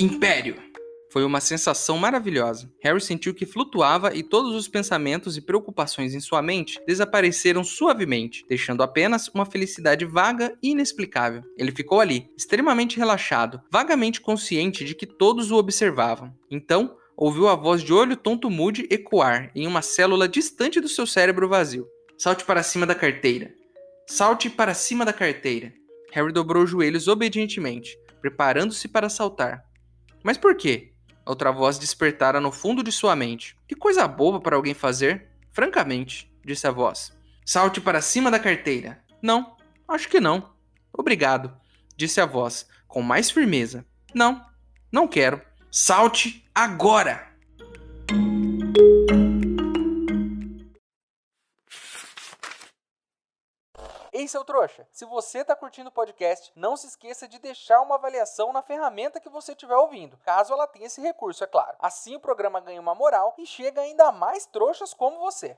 Império. 0.00 0.54
Foi 1.10 1.24
uma 1.24 1.40
sensação 1.40 1.98
maravilhosa. 1.98 2.70
Harry 2.80 3.00
sentiu 3.00 3.34
que 3.34 3.44
flutuava 3.44 4.14
e 4.14 4.22
todos 4.22 4.54
os 4.54 4.68
pensamentos 4.68 5.36
e 5.36 5.40
preocupações 5.40 6.14
em 6.14 6.20
sua 6.20 6.40
mente 6.40 6.80
desapareceram 6.86 7.64
suavemente, 7.64 8.44
deixando 8.48 8.84
apenas 8.84 9.26
uma 9.26 9.44
felicidade 9.44 10.04
vaga 10.04 10.56
e 10.62 10.70
inexplicável. 10.70 11.42
Ele 11.56 11.72
ficou 11.72 12.00
ali, 12.00 12.30
extremamente 12.36 12.96
relaxado, 12.96 13.60
vagamente 13.72 14.20
consciente 14.20 14.84
de 14.84 14.94
que 14.94 15.04
todos 15.04 15.50
o 15.50 15.56
observavam. 15.56 16.32
Então, 16.48 16.96
ouviu 17.16 17.48
a 17.48 17.56
voz 17.56 17.82
de 17.82 17.92
olho 17.92 18.16
tonto 18.16 18.48
mude 18.48 18.86
ecoar 18.90 19.50
em 19.52 19.66
uma 19.66 19.82
célula 19.82 20.28
distante 20.28 20.80
do 20.80 20.88
seu 20.88 21.08
cérebro 21.08 21.48
vazio. 21.48 21.88
Salte 22.16 22.44
para 22.44 22.62
cima 22.62 22.86
da 22.86 22.94
carteira. 22.94 23.52
Salte 24.06 24.48
para 24.48 24.74
cima 24.74 25.04
da 25.04 25.12
carteira. 25.12 25.72
Harry 26.12 26.32
dobrou 26.32 26.62
os 26.62 26.70
joelhos 26.70 27.08
obedientemente, 27.08 27.98
preparando-se 28.20 28.86
para 28.86 29.08
saltar. 29.08 29.67
Mas 30.22 30.36
por 30.36 30.54
quê? 30.56 30.92
Outra 31.24 31.52
voz 31.52 31.78
despertara 31.78 32.40
no 32.40 32.50
fundo 32.50 32.82
de 32.82 32.90
sua 32.90 33.14
mente. 33.14 33.56
Que 33.66 33.74
coisa 33.74 34.08
boba 34.08 34.40
para 34.40 34.56
alguém 34.56 34.74
fazer? 34.74 35.28
Francamente, 35.52 36.32
disse 36.44 36.66
a 36.66 36.70
voz. 36.70 37.12
Salte 37.44 37.80
para 37.80 38.00
cima 38.00 38.30
da 38.30 38.38
carteira. 38.38 39.02
Não, 39.20 39.56
acho 39.86 40.08
que 40.08 40.20
não. 40.20 40.52
Obrigado, 40.92 41.54
disse 41.96 42.20
a 42.20 42.26
voz, 42.26 42.66
com 42.86 43.02
mais 43.02 43.30
firmeza. 43.30 43.84
Não, 44.14 44.44
não 44.90 45.06
quero. 45.06 45.42
Salte 45.70 46.48
agora! 46.54 47.27
Seu 54.28 54.44
trouxa, 54.44 54.86
se 54.92 55.06
você 55.06 55.38
está 55.38 55.56
curtindo 55.56 55.88
o 55.88 55.92
podcast, 55.92 56.52
não 56.54 56.76
se 56.76 56.86
esqueça 56.86 57.26
de 57.26 57.38
deixar 57.38 57.80
uma 57.80 57.94
avaliação 57.94 58.52
na 58.52 58.60
ferramenta 58.60 59.18
que 59.18 59.30
você 59.30 59.52
estiver 59.52 59.74
ouvindo, 59.74 60.18
caso 60.18 60.52
ela 60.52 60.66
tenha 60.66 60.84
esse 60.84 61.00
recurso, 61.00 61.42
é 61.42 61.46
claro. 61.46 61.74
Assim 61.80 62.14
o 62.14 62.20
programa 62.20 62.60
ganha 62.60 62.78
uma 62.78 62.94
moral 62.94 63.34
e 63.38 63.46
chega 63.46 63.80
ainda 63.80 64.12
mais 64.12 64.44
trouxas 64.44 64.92
como 64.92 65.18
você. 65.18 65.56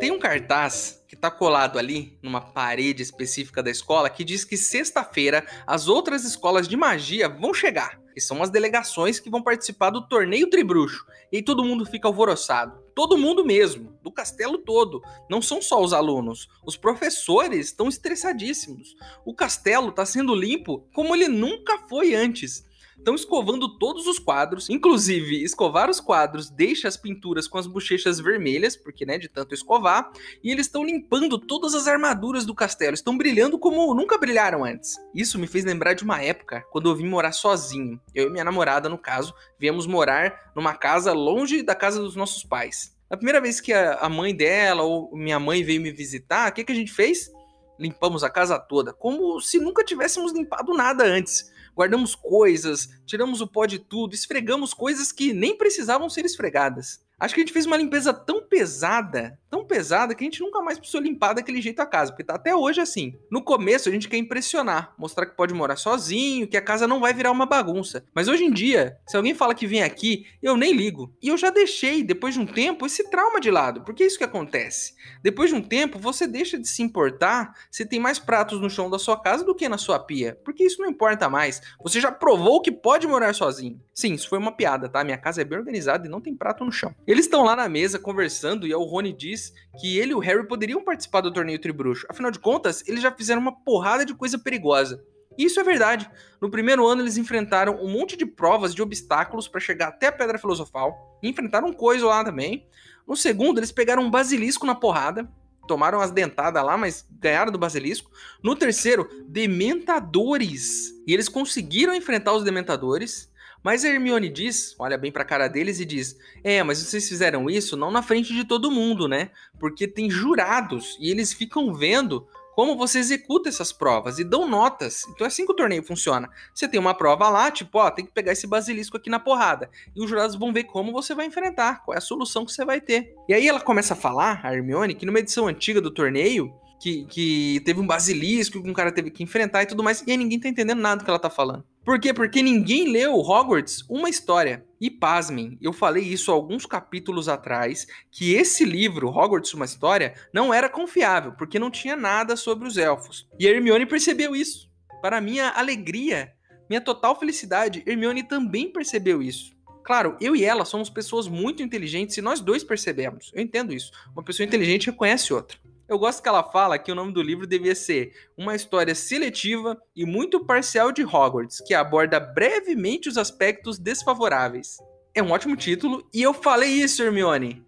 Tem 0.00 0.10
um 0.10 0.18
cartaz 0.18 1.04
que 1.06 1.14
tá 1.14 1.30
colado 1.30 1.78
ali 1.78 2.18
numa 2.22 2.40
parede 2.40 3.02
específica 3.02 3.62
da 3.62 3.70
escola 3.70 4.08
que 4.08 4.24
diz 4.24 4.42
que 4.42 4.56
sexta-feira 4.56 5.46
as 5.66 5.86
outras 5.86 6.24
escolas 6.24 6.66
de 6.66 6.78
magia 6.78 7.28
vão 7.28 7.52
chegar, 7.52 8.00
que 8.14 8.22
são 8.22 8.42
as 8.42 8.48
delegações 8.48 9.20
que 9.20 9.28
vão 9.28 9.42
participar 9.42 9.90
do 9.90 10.08
torneio 10.08 10.48
Tribruxo. 10.48 11.06
E 11.30 11.42
todo 11.42 11.62
mundo 11.62 11.84
fica 11.84 12.08
alvoroçado. 12.08 12.81
Todo 12.94 13.16
mundo 13.16 13.44
mesmo, 13.44 13.96
do 14.02 14.10
castelo 14.10 14.58
todo. 14.58 15.02
Não 15.28 15.40
são 15.40 15.62
só 15.62 15.82
os 15.82 15.92
alunos. 15.92 16.48
Os 16.64 16.76
professores 16.76 17.66
estão 17.66 17.88
estressadíssimos. 17.88 18.94
O 19.24 19.34
castelo 19.34 19.88
está 19.88 20.04
sendo 20.04 20.34
limpo 20.34 20.86
como 20.92 21.14
ele 21.14 21.28
nunca 21.28 21.78
foi 21.88 22.14
antes 22.14 22.64
estão 23.02 23.16
escovando 23.16 23.68
todos 23.78 24.06
os 24.06 24.18
quadros, 24.18 24.70
inclusive 24.70 25.42
escovar 25.42 25.90
os 25.90 26.00
quadros 26.00 26.48
deixa 26.48 26.86
as 26.86 26.96
pinturas 26.96 27.48
com 27.48 27.58
as 27.58 27.66
bochechas 27.66 28.20
vermelhas, 28.20 28.76
porque 28.76 29.04
né, 29.04 29.18
de 29.18 29.28
tanto 29.28 29.54
escovar, 29.54 30.12
e 30.42 30.50
eles 30.50 30.66
estão 30.66 30.84
limpando 30.84 31.36
todas 31.36 31.74
as 31.74 31.88
armaduras 31.88 32.46
do 32.46 32.54
castelo, 32.54 32.94
estão 32.94 33.18
brilhando 33.18 33.58
como 33.58 33.92
nunca 33.92 34.16
brilharam 34.16 34.64
antes. 34.64 34.96
Isso 35.12 35.36
me 35.36 35.48
fez 35.48 35.64
lembrar 35.64 35.94
de 35.94 36.04
uma 36.04 36.22
época 36.22 36.64
quando 36.70 36.88
eu 36.88 36.94
vim 36.94 37.08
morar 37.08 37.32
sozinho. 37.32 38.00
Eu 38.14 38.28
e 38.28 38.30
minha 38.30 38.44
namorada, 38.44 38.88
no 38.88 38.96
caso, 38.96 39.34
viemos 39.58 39.86
morar 39.86 40.52
numa 40.54 40.74
casa 40.74 41.12
longe 41.12 41.62
da 41.62 41.74
casa 41.74 42.00
dos 42.00 42.14
nossos 42.14 42.44
pais. 42.44 42.96
A 43.10 43.16
primeira 43.16 43.40
vez 43.40 43.60
que 43.60 43.72
a 43.72 44.08
mãe 44.08 44.34
dela 44.34 44.82
ou 44.84 45.14
minha 45.14 45.40
mãe 45.40 45.64
veio 45.64 45.82
me 45.82 45.90
visitar, 45.90 46.50
o 46.50 46.54
que, 46.54 46.64
que 46.64 46.72
a 46.72 46.74
gente 46.74 46.92
fez? 46.92 47.30
Limpamos 47.78 48.22
a 48.22 48.30
casa 48.30 48.58
toda, 48.60 48.92
como 48.92 49.40
se 49.40 49.58
nunca 49.58 49.84
tivéssemos 49.84 50.32
limpado 50.32 50.72
nada 50.72 51.04
antes 51.04 51.51
guardamos 51.74 52.14
coisas, 52.14 52.88
tiramos 53.06 53.40
o 53.40 53.46
pó 53.46 53.66
de 53.66 53.78
tudo, 53.78 54.14
esfregamos 54.14 54.74
coisas 54.74 55.12
que 55.12 55.32
nem 55.32 55.56
precisavam 55.56 56.08
ser 56.08 56.24
esfregadas. 56.24 57.00
Acho 57.18 57.34
que 57.34 57.40
a 57.40 57.44
gente 57.44 57.52
fez 57.52 57.66
uma 57.66 57.76
limpeza 57.76 58.12
tão 58.12 58.42
pesada, 58.42 59.38
tão 59.52 59.66
pesada, 59.66 60.14
que 60.14 60.24
a 60.24 60.26
gente 60.26 60.40
nunca 60.40 60.62
mais 60.62 60.78
precisou 60.78 61.02
limpar 61.02 61.34
daquele 61.34 61.60
jeito 61.60 61.78
a 61.80 61.84
casa, 61.84 62.10
porque 62.10 62.24
tá 62.24 62.36
até 62.36 62.56
hoje 62.56 62.80
assim. 62.80 63.18
No 63.30 63.42
começo 63.42 63.86
a 63.86 63.92
gente 63.92 64.08
quer 64.08 64.16
impressionar, 64.16 64.94
mostrar 64.96 65.26
que 65.26 65.36
pode 65.36 65.52
morar 65.52 65.76
sozinho, 65.76 66.48
que 66.48 66.56
a 66.56 66.62
casa 66.62 66.88
não 66.88 66.98
vai 66.98 67.12
virar 67.12 67.30
uma 67.30 67.44
bagunça. 67.44 68.02
Mas 68.14 68.28
hoje 68.28 68.44
em 68.44 68.50
dia, 68.50 68.96
se 69.06 69.14
alguém 69.14 69.34
fala 69.34 69.54
que 69.54 69.66
vem 69.66 69.82
aqui, 69.82 70.24
eu 70.42 70.56
nem 70.56 70.72
ligo. 70.72 71.14
E 71.22 71.28
eu 71.28 71.36
já 71.36 71.50
deixei, 71.50 72.02
depois 72.02 72.32
de 72.32 72.40
um 72.40 72.46
tempo, 72.46 72.86
esse 72.86 73.10
trauma 73.10 73.38
de 73.38 73.50
lado, 73.50 73.82
porque 73.82 74.02
é 74.02 74.06
isso 74.06 74.16
que 74.16 74.24
acontece. 74.24 74.94
Depois 75.22 75.50
de 75.50 75.56
um 75.56 75.60
tempo, 75.60 75.98
você 75.98 76.26
deixa 76.26 76.58
de 76.58 76.66
se 76.66 76.82
importar 76.82 77.54
se 77.70 77.84
tem 77.84 78.00
mais 78.00 78.18
pratos 78.18 78.58
no 78.58 78.70
chão 78.70 78.88
da 78.88 78.98
sua 78.98 79.20
casa 79.20 79.44
do 79.44 79.54
que 79.54 79.68
na 79.68 79.76
sua 79.76 79.98
pia, 79.98 80.40
porque 80.46 80.64
isso 80.64 80.80
não 80.80 80.88
importa 80.88 81.28
mais. 81.28 81.60
Você 81.84 82.00
já 82.00 82.10
provou 82.10 82.62
que 82.62 82.72
pode 82.72 83.06
morar 83.06 83.34
sozinho. 83.34 83.78
Sim, 83.92 84.14
isso 84.14 84.30
foi 84.30 84.38
uma 84.38 84.52
piada, 84.52 84.88
tá? 84.88 85.04
Minha 85.04 85.18
casa 85.18 85.42
é 85.42 85.44
bem 85.44 85.58
organizada 85.58 86.06
e 86.06 86.10
não 86.10 86.22
tem 86.22 86.34
prato 86.34 86.64
no 86.64 86.72
chão. 86.72 86.94
Eles 87.06 87.26
estão 87.26 87.44
lá 87.44 87.54
na 87.54 87.68
mesa 87.68 87.98
conversando 87.98 88.66
e 88.66 88.74
o 88.74 88.82
Rony 88.82 89.12
diz 89.12 89.41
que 89.80 89.98
ele 89.98 90.12
e 90.12 90.14
o 90.14 90.18
Harry 90.18 90.46
poderiam 90.46 90.84
participar 90.84 91.22
do 91.22 91.32
torneio 91.32 91.58
Tribruxo. 91.58 92.06
Afinal 92.08 92.30
de 92.30 92.38
contas, 92.38 92.86
eles 92.86 93.02
já 93.02 93.10
fizeram 93.10 93.40
uma 93.40 93.52
porrada 93.64 94.04
de 94.04 94.14
coisa 94.14 94.38
perigosa. 94.38 95.02
E 95.38 95.44
isso 95.44 95.58
é 95.58 95.64
verdade. 95.64 96.10
No 96.40 96.50
primeiro 96.50 96.86
ano, 96.86 97.02
eles 97.02 97.16
enfrentaram 97.16 97.82
um 97.82 97.88
monte 97.88 98.16
de 98.16 98.26
provas 98.26 98.74
de 98.74 98.82
obstáculos 98.82 99.48
para 99.48 99.60
chegar 99.60 99.88
até 99.88 100.08
a 100.08 100.12
Pedra 100.12 100.38
Filosofal. 100.38 101.18
E 101.22 101.28
enfrentaram 101.28 101.72
coisa 101.72 102.06
lá 102.06 102.24
também. 102.24 102.66
No 103.06 103.16
segundo, 103.16 103.58
eles 103.58 103.72
pegaram 103.72 104.02
um 104.02 104.10
basilisco 104.10 104.66
na 104.66 104.74
porrada. 104.74 105.28
Tomaram 105.66 106.00
as 106.00 106.10
dentadas 106.10 106.62
lá, 106.62 106.76
mas 106.76 107.06
ganharam 107.10 107.52
do 107.52 107.58
basilisco. 107.58 108.10
No 108.42 108.56
terceiro, 108.56 109.08
dementadores. 109.28 110.90
E 111.06 111.14
eles 111.14 111.28
conseguiram 111.28 111.94
enfrentar 111.94 112.32
os 112.32 112.44
dementadores. 112.44 113.30
Mas 113.62 113.84
a 113.84 113.88
Hermione 113.88 114.28
diz, 114.28 114.74
olha 114.78 114.98
bem 114.98 115.12
pra 115.12 115.24
cara 115.24 115.48
deles 115.48 115.78
e 115.80 115.84
diz: 115.84 116.16
É, 116.42 116.62
mas 116.62 116.78
vocês 116.78 117.08
fizeram 117.08 117.48
isso 117.48 117.76
não 117.76 117.90
na 117.90 118.02
frente 118.02 118.32
de 118.32 118.44
todo 118.44 118.70
mundo, 118.70 119.06
né? 119.06 119.30
Porque 119.58 119.86
tem 119.86 120.10
jurados 120.10 120.96
e 121.00 121.10
eles 121.10 121.32
ficam 121.32 121.72
vendo 121.72 122.26
como 122.54 122.76
você 122.76 122.98
executa 122.98 123.48
essas 123.48 123.72
provas 123.72 124.18
e 124.18 124.24
dão 124.24 124.48
notas. 124.48 125.04
Então 125.08 125.24
é 125.24 125.28
assim 125.28 125.46
que 125.46 125.52
o 125.52 125.56
torneio 125.56 125.82
funciona. 125.82 126.28
Você 126.54 126.68
tem 126.68 126.78
uma 126.78 126.94
prova 126.94 127.28
lá, 127.28 127.50
tipo, 127.50 127.78
ó, 127.78 127.90
tem 127.90 128.04
que 128.04 128.12
pegar 128.12 128.32
esse 128.32 128.46
basilisco 128.46 128.96
aqui 128.96 129.08
na 129.08 129.18
porrada. 129.18 129.70
E 129.96 130.02
os 130.02 130.08
jurados 130.08 130.36
vão 130.36 130.52
ver 130.52 130.64
como 130.64 130.92
você 130.92 131.14
vai 131.14 131.26
enfrentar, 131.26 131.82
qual 131.84 131.94
é 131.94 131.98
a 131.98 132.02
solução 132.02 132.44
que 132.44 132.52
você 132.52 132.64
vai 132.64 132.80
ter. 132.80 133.14
E 133.28 133.34
aí 133.34 133.48
ela 133.48 133.60
começa 133.60 133.94
a 133.94 133.96
falar, 133.96 134.40
a 134.44 134.54
Hermione, 134.54 134.94
que 134.94 135.06
numa 135.06 135.18
edição 135.18 135.46
antiga 135.46 135.80
do 135.80 135.90
torneio, 135.90 136.52
que, 136.78 137.06
que 137.06 137.62
teve 137.64 137.80
um 137.80 137.86
basilisco 137.86 138.62
que 138.62 138.68
um 138.68 138.74
cara 138.74 138.92
teve 138.92 139.10
que 139.10 139.22
enfrentar 139.22 139.62
e 139.62 139.66
tudo 139.66 139.82
mais, 139.82 140.02
e 140.06 140.10
aí 140.10 140.16
ninguém 140.16 140.38
tá 140.38 140.48
entendendo 140.48 140.80
nada 140.80 140.96
do 140.96 141.04
que 141.04 141.10
ela 141.10 141.18
tá 141.18 141.30
falando. 141.30 141.64
Por 141.84 141.98
quê? 141.98 142.14
Porque 142.14 142.42
ninguém 142.42 142.92
leu 142.92 143.14
Hogwarts 143.14 143.84
uma 143.88 144.08
história. 144.08 144.64
E 144.80 144.88
pasmem, 144.88 145.58
eu 145.60 145.72
falei 145.72 146.04
isso 146.04 146.30
alguns 146.30 146.64
capítulos 146.64 147.28
atrás, 147.28 147.86
que 148.10 148.34
esse 148.34 148.64
livro, 148.64 149.08
Hogwarts 149.08 149.52
Uma 149.54 149.64
História, 149.64 150.14
não 150.32 150.54
era 150.54 150.68
confiável, 150.68 151.32
porque 151.32 151.58
não 151.58 151.70
tinha 151.70 151.96
nada 151.96 152.36
sobre 152.36 152.68
os 152.68 152.76
elfos. 152.76 153.28
E 153.38 153.46
Hermione 153.46 153.86
percebeu 153.86 154.34
isso. 154.34 154.70
Para 155.00 155.20
minha 155.20 155.50
alegria, 155.50 156.32
minha 156.68 156.80
total 156.80 157.18
felicidade, 157.18 157.82
Hermione 157.84 158.22
também 158.22 158.72
percebeu 158.72 159.20
isso. 159.20 159.52
Claro, 159.84 160.16
eu 160.20 160.36
e 160.36 160.44
ela 160.44 160.64
somos 160.64 160.88
pessoas 160.88 161.26
muito 161.26 161.62
inteligentes 161.62 162.16
e 162.16 162.22
nós 162.22 162.40
dois 162.40 162.62
percebemos. 162.62 163.32
Eu 163.34 163.42
entendo 163.42 163.74
isso. 163.74 163.90
Uma 164.12 164.22
pessoa 164.22 164.46
inteligente 164.46 164.86
reconhece 164.86 165.34
outra. 165.34 165.58
Eu 165.92 165.98
gosto 165.98 166.22
que 166.22 166.28
ela 166.30 166.42
fala 166.42 166.78
que 166.78 166.90
o 166.90 166.94
nome 166.94 167.12
do 167.12 167.20
livro 167.20 167.46
devia 167.46 167.74
ser 167.74 168.14
Uma 168.34 168.56
História 168.56 168.94
Seletiva 168.94 169.78
e 169.94 170.06
Muito 170.06 170.42
Parcial 170.42 170.90
de 170.90 171.04
Hogwarts, 171.04 171.60
que 171.60 171.74
aborda 171.74 172.18
brevemente 172.18 173.10
os 173.10 173.18
aspectos 173.18 173.78
desfavoráveis. 173.78 174.78
É 175.14 175.22
um 175.22 175.32
ótimo 175.32 175.54
título 175.54 176.08
e 176.10 176.22
eu 176.22 176.32
falei 176.32 176.70
isso, 176.70 177.02
Hermione. 177.02 177.62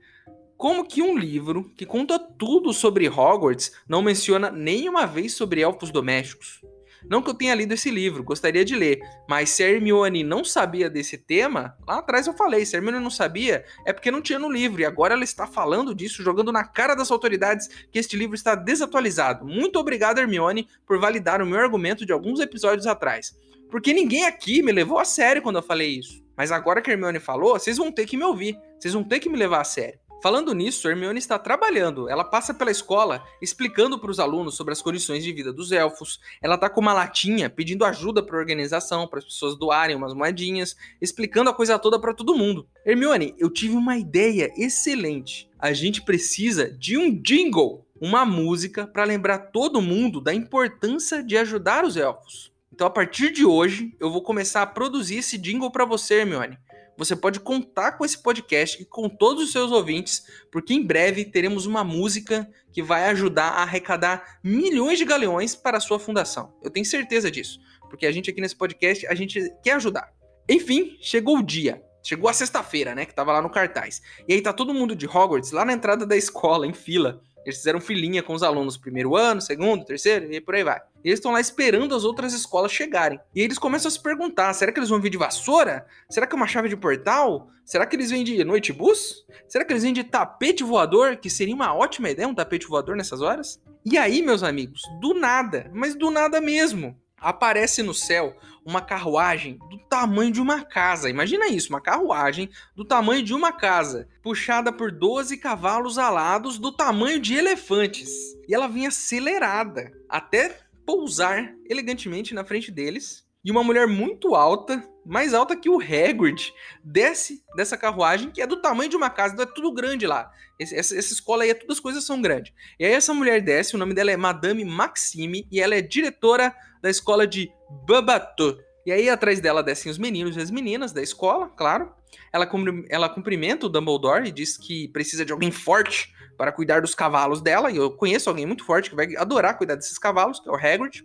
Como 0.57 0.89
que 0.89 1.03
um 1.03 1.19
livro 1.19 1.71
que 1.77 1.85
conta 1.85 2.19
tudo 2.19 2.73
sobre 2.73 3.11
Hogwarts 3.11 3.73
não 3.87 4.01
menciona 4.01 4.51
nenhuma 4.51 5.07
vez 5.07 5.35
sobre 5.35 5.61
elfos 5.61 5.91
domésticos? 5.91 6.63
Não 7.09 7.23
que 7.23 7.31
eu 7.31 7.35
tenha 7.35 7.55
lido 7.55 7.73
esse 7.73 7.91
livro, 7.91 8.23
gostaria 8.23 8.65
de 8.65 8.75
ler, 8.75 9.01
mas 9.29 9.51
se 9.51 9.63
a 9.63 9.69
Hermione 9.69 10.23
não 10.23 10.45
sabia 10.45 10.89
desse 10.89 11.19
tema, 11.19 11.77
lá 11.87 11.99
atrás 11.99 12.27
eu 12.27 12.33
falei, 12.33 12.65
se 12.65 12.75
a 12.75 12.79
Hermione 12.79 13.01
não 13.01 13.11
sabia, 13.11 13.65
é 13.85 13.93
porque 13.93 14.11
não 14.11 14.23
tinha 14.23 14.39
no 14.39 14.51
livro, 14.51 14.81
e 14.81 14.85
agora 14.85 15.15
ela 15.15 15.25
está 15.25 15.47
falando 15.47 15.95
disso, 15.95 16.23
jogando 16.23 16.53
na 16.53 16.65
cara 16.65 16.95
das 16.95 17.11
autoridades 17.11 17.69
que 17.91 17.99
este 17.99 18.17
livro 18.17 18.35
está 18.35 18.55
desatualizado. 18.55 19.45
Muito 19.47 19.79
obrigado, 19.79 20.19
Hermione, 20.19 20.69
por 20.87 20.99
validar 20.99 21.43
o 21.43 21.47
meu 21.47 21.61
argumento 21.61 22.07
de 22.07 22.13
alguns 22.13 22.41
episódios 22.41 22.87
atrás. 22.87 23.35
Porque 23.71 23.93
ninguém 23.93 24.25
aqui 24.25 24.63
me 24.63 24.73
levou 24.73 24.99
a 24.99 25.05
sério 25.05 25.43
quando 25.43 25.57
eu 25.57 25.63
falei 25.63 25.99
isso. 25.99 26.23
Mas 26.37 26.51
agora 26.51 26.81
que 26.81 26.91
a 26.91 26.93
Hermione 26.93 27.21
falou, 27.21 27.59
vocês 27.59 27.77
vão 27.77 27.93
ter 27.93 28.07
que 28.07 28.17
me 28.17 28.25
ouvir, 28.25 28.57
vocês 28.79 28.95
vão 28.95 29.05
ter 29.05 29.21
que 29.21 29.29
me 29.29 29.37
levar 29.37 29.61
a 29.61 29.65
sério. 29.65 29.99
Falando 30.25 30.55
nisso, 30.55 30.89
Hermione 30.89 31.19
está 31.19 31.39
trabalhando. 31.39 32.09
Ela 32.09 32.25
passa 32.25 32.55
pela 32.55 32.71
escola 32.71 33.23
explicando 33.43 33.99
para 33.99 34.11
os 34.11 34.19
alunos 34.19 34.57
sobre 34.57 34.73
as 34.73 34.81
condições 34.81 35.23
de 35.23 35.31
vida 35.31 35.53
dos 35.53 35.71
elfos. 35.71 36.19
Ela 36.41 36.55
está 36.55 36.71
com 36.71 36.81
uma 36.81 36.95
latinha 36.95 37.51
pedindo 37.51 37.85
ajuda 37.85 38.23
para 38.23 38.35
a 38.35 38.41
organização, 38.41 39.07
para 39.07 39.19
as 39.19 39.27
pessoas 39.27 39.55
doarem 39.55 39.95
umas 39.95 40.15
moedinhas, 40.15 40.75
explicando 40.99 41.51
a 41.51 41.53
coisa 41.53 41.79
toda 41.79 41.99
para 41.99 42.15
todo 42.15 42.35
mundo. 42.35 42.67
Hermione, 42.87 43.35
eu 43.37 43.51
tive 43.51 43.77
uma 43.77 43.99
ideia 43.99 44.51
excelente. 44.57 45.47
A 45.59 45.75
gente 45.75 46.01
precisa 46.01 46.71
de 46.71 46.97
um 46.97 47.15
jingle, 47.21 47.87
uma 48.01 48.25
música 48.25 48.87
para 48.87 49.05
lembrar 49.05 49.51
todo 49.51 49.83
mundo 49.83 50.23
da 50.23 50.33
importância 50.33 51.23
de 51.23 51.37
ajudar 51.37 51.85
os 51.85 51.99
elfos. 51.99 52.51
Então, 52.73 52.87
a 52.87 52.91
partir 52.91 53.31
de 53.31 53.45
hoje, 53.45 53.95
eu 54.01 54.11
vou 54.11 54.23
começar 54.23 54.63
a 54.63 54.67
produzir 54.67 55.17
esse 55.17 55.37
jingle 55.37 55.71
para 55.71 55.85
você, 55.85 56.21
Hermione 56.21 56.57
você 56.97 57.17
pode 57.17 57.41
contar 57.41 57.93
com 57.93 58.05
esse 58.05 58.23
podcast 58.23 58.81
e 58.81 58.85
com 58.85 59.09
todos 59.09 59.45
os 59.45 59.53
seus 59.53 59.73
ouvintes, 59.73 60.25
porque 60.51 60.75
em 60.75 60.85
breve 60.85 61.25
teremos 61.25 61.67
uma 61.67 61.83
música 61.83 62.49
que 62.73 62.83
vai 62.83 63.05
ajudar 63.11 63.49
a 63.49 63.63
arrecadar 63.63 64.39
milhões 64.43 64.99
de 64.99 65.05
galeões 65.05 65.55
para 65.55 65.79
a 65.79 65.81
sua 65.81 65.99
fundação. 65.99 66.55
Eu 66.63 66.71
tenho 66.71 66.87
certeza 66.87 67.31
disso, 67.31 67.59
porque 67.91 68.07
a 68.07 68.13
gente 68.13 68.31
aqui 68.31 68.41
nesse 68.41 68.57
podcast, 68.57 69.07
a 69.07 69.15
gente 69.15 69.53
quer 69.63 69.73
ajudar. 69.73 70.13
Enfim, 70.49 70.97
chegou 71.01 71.39
o 71.39 71.43
dia. 71.43 71.83
Chegou 72.03 72.29
a 72.29 72.35
sexta-feira, 72.35 72.95
né, 72.95 73.07
que 73.07 73.15
tava 73.15 73.33
lá 73.33 73.41
no 73.41 73.49
cartaz. 73.49 74.03
E 74.29 74.35
aí 74.35 74.43
tá 74.43 74.53
todo 74.53 74.75
mundo 74.75 74.95
de 74.95 75.07
Hogwarts 75.07 75.53
lá 75.53 75.65
na 75.65 75.73
entrada 75.73 76.05
da 76.05 76.15
escola, 76.15 76.67
em 76.67 76.75
fila, 76.75 77.23
eles 77.45 77.59
fizeram 77.59 77.81
filinha 77.81 78.23
com 78.23 78.35
os 78.35 78.43
alunos, 78.43 78.77
primeiro 78.77 79.17
ano, 79.17 79.41
segundo, 79.41 79.85
terceiro, 79.85 80.33
e 80.33 80.41
por 80.41 80.55
aí 80.55 80.65
vai. 80.65 80.81
E 81.05 81.09
eles 81.09 81.19
estão 81.19 81.33
lá 81.33 81.41
esperando 81.41 81.95
as 81.95 82.05
outras 82.05 82.33
escolas 82.33 82.73
chegarem. 82.73 83.21
E 83.35 83.43
eles 83.43 83.59
começam 83.59 83.89
a 83.89 83.93
se 83.93 84.03
perguntar: 84.03 84.53
será 84.55 84.73
que 84.73 84.79
eles 84.79 84.89
vão 84.89 85.01
vir 85.01 85.11
de 85.11 85.19
vassoura? 85.19 85.87
Será 86.09 86.27
que 86.27 86.35
é 86.35 86.37
uma 86.37 86.47
chave 86.47 86.69
de 86.69 86.77
portal? 86.77 87.49
Será 87.65 87.85
que 87.87 87.95
eles 87.95 88.11
vêm 88.11 88.25
de 88.25 88.43
noite 88.45 88.73
bus? 88.73 89.27
Será 89.47 89.65
que 89.65 89.73
eles 89.73 89.83
vêm 89.83 89.93
de 89.93 90.05
tapete 90.05 90.65
voador? 90.65 91.17
Que 91.17 91.29
seria 91.29 91.55
uma 91.55 91.75
ótima 91.75 92.11
ideia 92.11 92.29
um 92.29 92.35
tapete 92.35 92.67
voador 92.67 92.97
nessas 92.97 93.21
horas? 93.21 93.61
E 93.85 93.99
aí, 93.99 94.23
meus 94.23 94.43
amigos, 94.43 94.81
do 95.01 95.13
nada, 95.13 95.71
mas 95.75 95.95
do 95.95 96.11
nada 96.11 96.41
mesmo, 96.41 96.99
aparece 97.25 97.83
no 97.83 97.95
céu 97.95 98.37
uma 98.65 98.81
carruagem 98.81 99.59
do 99.71 99.79
tamanho 99.79 100.31
de 100.31 100.41
uma 100.41 100.65
casa. 100.65 101.11
Imagina 101.11 101.49
isso, 101.49 101.71
uma 101.71 101.81
carruagem 101.81 102.49
do 102.77 102.85
tamanho 102.85 103.23
de 103.23 103.35
uma 103.35 103.53
casa, 103.53 104.09
puxada 104.23 104.73
por 104.73 104.91
12 104.91 105.37
cavalos 105.39 105.99
alados 105.99 106.59
do 106.59 106.71
tamanho 106.71 107.19
de 107.19 107.35
elefantes. 107.35 108.11
E 108.49 108.55
ela 108.55 108.69
vinha 108.69 108.89
acelerada 108.89 109.93
até 110.09 110.59
pousar 110.87 111.55
elegantemente 111.69 112.35
na 112.35 112.45
frente 112.45 112.71
deles. 112.71 113.25
E 113.45 113.51
uma 113.51 113.63
mulher 113.63 113.87
muito 113.87 114.35
alta, 114.35 114.83
mais 115.05 115.35
alta 115.35 115.55
que 115.55 115.69
o 115.69 115.79
Hagrid, 115.79 116.51
desce 116.83 117.43
dessa 117.55 117.77
carruagem, 117.77 118.31
que 118.31 118.41
é 118.41 118.47
do 118.47 118.57
tamanho 118.57 118.89
de 118.89 118.97
uma 118.97 119.11
casa, 119.11 119.35
então 119.35 119.45
é 119.45 119.55
tudo 119.55 119.71
grande 119.71 120.07
lá. 120.07 120.31
Essa, 120.59 120.97
essa, 120.97 121.13
escola 121.13 121.45
aí, 121.45 121.53
todas 121.53 121.77
as 121.77 121.81
coisas 121.81 122.05
são 122.05 122.23
grandes. 122.23 122.55
E 122.81 122.87
aí 122.87 122.93
essa 122.93 123.13
mulher 123.13 123.43
desce, 123.43 123.75
o 123.75 123.79
nome 123.79 123.93
dela 123.93 124.11
é 124.11 124.17
Madame 124.17 124.65
Maxime, 124.65 125.47
e 125.53 125.61
ela 125.61 125.75
é 125.75 125.83
diretora 125.83 126.57
da 126.85 126.91
escola 126.91 127.27
de 127.27 127.51
Babato. 127.89 128.59
E 128.85 128.93
aí 128.93 129.09
atrás 129.09 129.41
dela 129.41 129.63
descem 129.63 129.91
os 129.91 129.97
meninos 129.97 130.37
e 130.37 130.41
as 130.41 130.51
meninas 130.51 130.93
da 130.93 131.01
escola, 131.01 131.49
claro. 131.49 131.91
Ela, 132.31 132.47
ela 132.91 133.09
cumprimenta 133.09 133.65
o 133.65 133.71
Dumbledore 133.71 134.29
e 134.29 134.31
diz 134.31 134.59
que 134.59 134.89
precisa 134.89 135.25
de 135.25 135.33
alguém 135.33 135.51
forte 135.51 136.13
para 136.37 136.53
cuidar 136.53 136.83
dos 136.83 136.95
cavalos 136.95 137.41
dela. 137.41 137.71
E 137.71 137.77
eu 137.77 137.91
conheço 137.91 138.29
alguém 138.29 138.45
muito 138.45 138.67
forte 138.67 138.91
que 138.91 138.97
vai 138.97 139.17
adorar 139.17 139.57
cuidar 139.57 139.77
desses 139.77 139.99
cavalos, 139.99 140.41
que 140.41 140.49
é 140.49 140.53
o 140.53 140.57
Hagrid. 140.57 141.03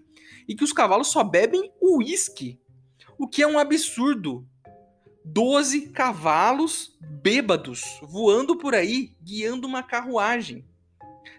E 0.50 0.54
que 0.54 0.66
os 0.66 0.74
cavalos 0.74 1.08
só 1.08 1.24
bebem 1.24 1.72
uísque. 1.82 2.60
O 3.18 3.26
que 3.26 3.42
é 3.42 3.48
um 3.48 3.58
absurdo. 3.58 4.46
12 5.24 5.92
cavalos 5.92 6.98
bêbados 7.02 7.84
voando 8.02 8.58
por 8.58 8.76
aí, 8.76 9.16
guiando 9.24 9.66
uma 9.66 9.82
carruagem. 9.82 10.69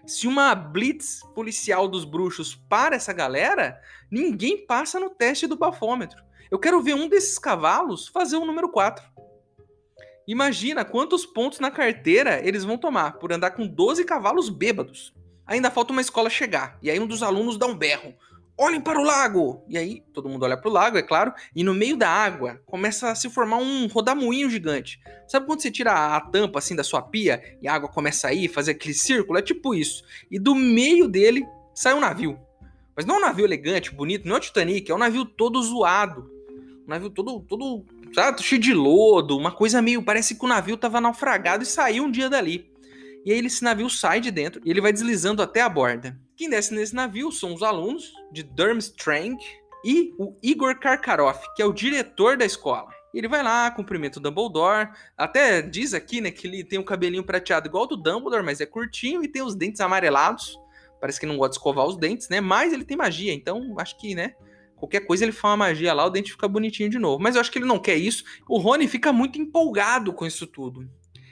Se 0.05 0.27
uma 0.27 0.53
blitz 0.55 1.21
policial 1.33 1.87
dos 1.87 2.05
bruxos 2.05 2.55
para 2.55 2.95
essa 2.95 3.13
galera, 3.13 3.79
ninguém 4.09 4.65
passa 4.65 4.99
no 4.99 5.09
teste 5.09 5.47
do 5.47 5.57
bafômetro. 5.57 6.23
Eu 6.49 6.59
quero 6.59 6.81
ver 6.81 6.95
um 6.95 7.07
desses 7.07 7.39
cavalos 7.39 8.07
fazer 8.07 8.37
o 8.37 8.45
número 8.45 8.69
4. 8.69 9.03
Imagina 10.27 10.85
quantos 10.85 11.25
pontos 11.25 11.59
na 11.59 11.71
carteira 11.71 12.45
eles 12.45 12.63
vão 12.63 12.77
tomar 12.77 13.13
por 13.19 13.31
andar 13.31 13.51
com 13.51 13.67
12 13.67 14.05
cavalos 14.05 14.49
bêbados. 14.49 15.13
Ainda 15.45 15.71
falta 15.71 15.91
uma 15.91 16.01
escola 16.01 16.29
chegar, 16.29 16.77
e 16.81 16.89
aí 16.89 16.99
um 16.99 17.07
dos 17.07 17.23
alunos 17.23 17.57
dá 17.57 17.65
um 17.65 17.75
berro 17.75 18.13
olhem 18.61 18.79
para 18.79 18.99
o 18.99 19.03
lago! 19.03 19.63
E 19.67 19.77
aí, 19.77 20.03
todo 20.13 20.29
mundo 20.29 20.43
olha 20.43 20.55
para 20.55 20.69
o 20.69 20.71
lago, 20.71 20.97
é 20.97 21.01
claro, 21.01 21.33
e 21.55 21.63
no 21.63 21.73
meio 21.73 21.97
da 21.97 22.07
água 22.07 22.61
começa 22.65 23.09
a 23.09 23.15
se 23.15 23.29
formar 23.29 23.57
um 23.57 23.87
rodamuinho 23.87 24.49
gigante. 24.49 24.99
Sabe 25.27 25.47
quando 25.47 25.61
você 25.61 25.71
tira 25.71 26.15
a 26.15 26.21
tampa 26.21 26.59
assim 26.59 26.75
da 26.75 26.83
sua 26.83 27.01
pia 27.01 27.41
e 27.61 27.67
a 27.67 27.73
água 27.73 27.89
começa 27.89 28.27
a 28.27 28.33
ir, 28.33 28.47
fazer 28.47 28.71
aquele 28.71 28.93
círculo? 28.93 29.39
É 29.39 29.41
tipo 29.41 29.73
isso. 29.73 30.03
E 30.29 30.37
do 30.37 30.53
meio 30.53 31.07
dele 31.07 31.43
sai 31.73 31.93
um 31.93 31.99
navio. 31.99 32.39
Mas 32.95 33.05
não 33.05 33.15
é 33.15 33.17
um 33.17 33.21
navio 33.21 33.45
elegante, 33.45 33.93
bonito, 33.93 34.27
não 34.27 34.35
é 34.35 34.37
o 34.37 34.41
Titanic, 34.41 34.91
é 34.91 34.95
um 34.95 34.99
navio 34.99 35.25
todo 35.25 35.61
zoado. 35.61 36.29
Um 36.85 36.89
navio 36.89 37.09
todo, 37.09 37.39
todo 37.41 37.85
sabe, 38.13 38.43
cheio 38.43 38.61
de 38.61 38.73
lodo, 38.73 39.37
uma 39.37 39.51
coisa 39.51 39.81
meio. 39.81 40.03
Parece 40.03 40.35
que 40.35 40.45
o 40.45 40.47
navio 40.47 40.75
estava 40.75 41.01
naufragado 41.01 41.63
e 41.63 41.65
saiu 41.65 42.03
um 42.03 42.11
dia 42.11 42.29
dali. 42.29 42.70
E 43.25 43.31
aí 43.31 43.39
esse 43.45 43.63
navio 43.63 43.89
sai 43.89 44.19
de 44.19 44.31
dentro 44.31 44.61
e 44.65 44.69
ele 44.69 44.81
vai 44.81 44.91
deslizando 44.91 45.41
até 45.41 45.61
a 45.61 45.69
borda. 45.69 46.19
Quem 46.35 46.49
desce 46.49 46.73
nesse 46.73 46.95
navio 46.95 47.31
são 47.31 47.53
os 47.53 47.61
alunos 47.61 48.11
de 48.31 48.41
Durmstrang 48.41 49.37
e 49.85 50.13
o 50.17 50.35
Igor 50.41 50.79
Karkaroff, 50.79 51.39
que 51.55 51.61
é 51.61 51.65
o 51.65 51.73
diretor 51.73 52.37
da 52.37 52.45
escola. 52.45 52.89
Ele 53.13 53.27
vai 53.27 53.43
lá, 53.43 53.69
cumprimenta 53.69 54.19
o 54.19 54.21
Dumbledore. 54.21 54.89
Até 55.17 55.61
diz 55.61 55.93
aqui, 55.93 56.21
né, 56.21 56.31
que 56.31 56.47
ele 56.47 56.63
tem 56.63 56.79
um 56.79 56.83
cabelinho 56.83 57.23
prateado 57.23 57.67
igual 57.67 57.83
ao 57.83 57.89
do 57.89 57.97
Dumbledore, 57.97 58.43
mas 58.43 58.61
é 58.61 58.65
curtinho 58.65 59.23
e 59.23 59.27
tem 59.27 59.41
os 59.41 59.55
dentes 59.55 59.81
amarelados. 59.81 60.57
Parece 60.99 61.19
que 61.19 61.25
não 61.25 61.37
gosta 61.37 61.51
de 61.51 61.57
escovar 61.57 61.85
os 61.85 61.97
dentes, 61.97 62.29
né? 62.29 62.39
Mas 62.39 62.71
ele 62.71 62.85
tem 62.85 62.95
magia, 62.95 63.33
então 63.33 63.75
acho 63.79 63.97
que, 63.99 64.15
né? 64.15 64.33
Qualquer 64.75 65.01
coisa 65.01 65.25
ele 65.25 65.31
faz 65.31 65.51
uma 65.51 65.57
magia 65.57 65.93
lá, 65.93 66.05
o 66.05 66.09
dente 66.09 66.31
fica 66.31 66.47
bonitinho 66.47 66.89
de 66.89 66.97
novo. 66.97 67.21
Mas 67.21 67.35
eu 67.35 67.41
acho 67.41 67.51
que 67.51 67.59
ele 67.59 67.65
não 67.65 67.79
quer 67.79 67.95
isso. 67.95 68.23
O 68.47 68.57
Rony 68.57 68.87
fica 68.87 69.11
muito 69.11 69.39
empolgado 69.39 70.13
com 70.13 70.25
isso 70.25 70.47
tudo. 70.47 70.89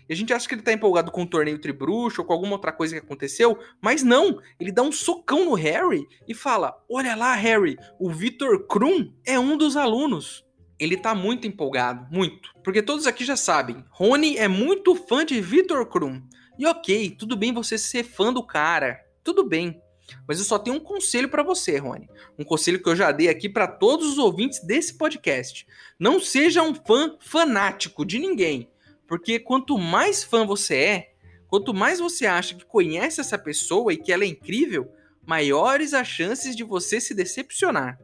E 0.10 0.14
a 0.14 0.16
gente 0.16 0.34
acha 0.34 0.48
que 0.48 0.56
ele 0.56 0.64
tá 0.64 0.74
empolgado 0.74 1.12
com 1.12 1.22
o 1.22 1.30
torneio 1.30 1.62
tribruxo 1.62 2.22
ou 2.22 2.28
com 2.28 2.34
alguma 2.34 2.54
outra 2.54 2.72
coisa 2.72 2.96
que 2.96 3.06
aconteceu, 3.06 3.60
mas 3.80 4.02
não. 4.02 4.42
Ele 4.60 4.72
dá 4.72 4.82
um 4.82 4.92
socão 4.92 5.46
no 5.46 5.54
Harry 5.54 6.08
e 6.28 6.34
fala: 6.34 6.76
Olha 6.90 7.16
lá, 7.16 7.36
Harry, 7.36 7.78
o 8.00 8.10
Victor 8.10 8.66
Krum 8.66 9.14
é 9.24 9.40
um 9.40 9.56
dos 9.56 9.78
alunos. 9.78 10.44
Ele 10.80 10.98
tá 10.98 11.14
muito 11.14 11.46
empolgado, 11.46 12.08
muito. 12.10 12.50
Porque 12.64 12.82
todos 12.82 13.06
aqui 13.06 13.24
já 13.24 13.36
sabem, 13.36 13.84
Rony 13.92 14.38
é 14.38 14.48
muito 14.48 14.96
fã 14.96 15.24
de 15.24 15.40
Victor 15.40 15.86
Krum. 15.86 16.24
E 16.58 16.66
ok, 16.66 17.12
tudo 17.12 17.38
bem 17.38 17.54
você 17.54 17.78
ser 17.78 18.04
fã 18.04 18.34
do 18.34 18.42
cara, 18.42 19.00
tudo 19.24 19.44
bem. 19.44 19.80
Mas 20.28 20.40
eu 20.40 20.46
só 20.46 20.58
tenho 20.58 20.78
um 20.78 20.80
conselho 20.80 21.30
para 21.30 21.44
você, 21.44 21.78
Rony. 21.78 22.10
Um 22.38 22.44
conselho 22.44 22.82
que 22.82 22.90
eu 22.90 22.96
já 22.96 23.12
dei 23.12 23.30
aqui 23.30 23.48
para 23.48 23.68
todos 23.68 24.08
os 24.08 24.18
ouvintes 24.18 24.60
desse 24.66 24.98
podcast. 24.98 25.68
Não 26.00 26.20
seja 26.20 26.64
um 26.64 26.74
fã 26.74 27.16
fanático 27.20 28.04
de 28.04 28.18
ninguém. 28.18 28.70
Porque 29.10 29.40
quanto 29.40 29.76
mais 29.76 30.24
fã 30.24 30.46
você 30.46 30.76
é, 30.76 31.14
quanto 31.48 31.74
mais 31.74 32.00
você 32.00 32.28
acha 32.28 32.54
que 32.54 32.64
conhece 32.64 33.20
essa 33.20 33.40
pessoa 33.40 33.92
e 33.92 33.98
que 33.98 34.14
ela 34.14 34.24
é 34.24 34.28
incrível, 34.28 34.88
maiores 35.26 35.96
as 35.96 36.08
chances 36.08 36.56
de 36.56 36.64
você 36.64 37.02
se 37.02 37.16
decepcionar. 37.16 38.00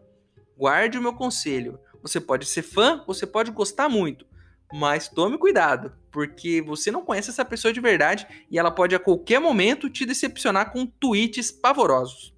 Guarde 0.58 0.98
o 0.98 1.02
meu 1.02 1.14
conselho. 1.14 1.80
Você 2.02 2.20
pode 2.20 2.48
ser 2.48 2.64
fã, 2.64 3.04
você 3.06 3.28
pode 3.28 3.52
gostar 3.52 3.88
muito, 3.88 4.26
mas 4.74 5.08
tome 5.08 5.38
cuidado, 5.38 5.94
porque 6.12 6.60
você 6.60 6.90
não 6.90 7.06
conhece 7.06 7.30
essa 7.30 7.46
pessoa 7.46 7.72
de 7.72 7.80
verdade 7.80 8.28
e 8.50 8.58
ela 8.58 8.72
pode 8.72 8.96
a 8.96 9.00
qualquer 9.00 9.40
momento 9.40 9.90
te 9.92 10.08
decepcionar 10.08 10.72
com 10.72 10.88
tweets 10.88 11.52
pavorosos. 11.52 12.34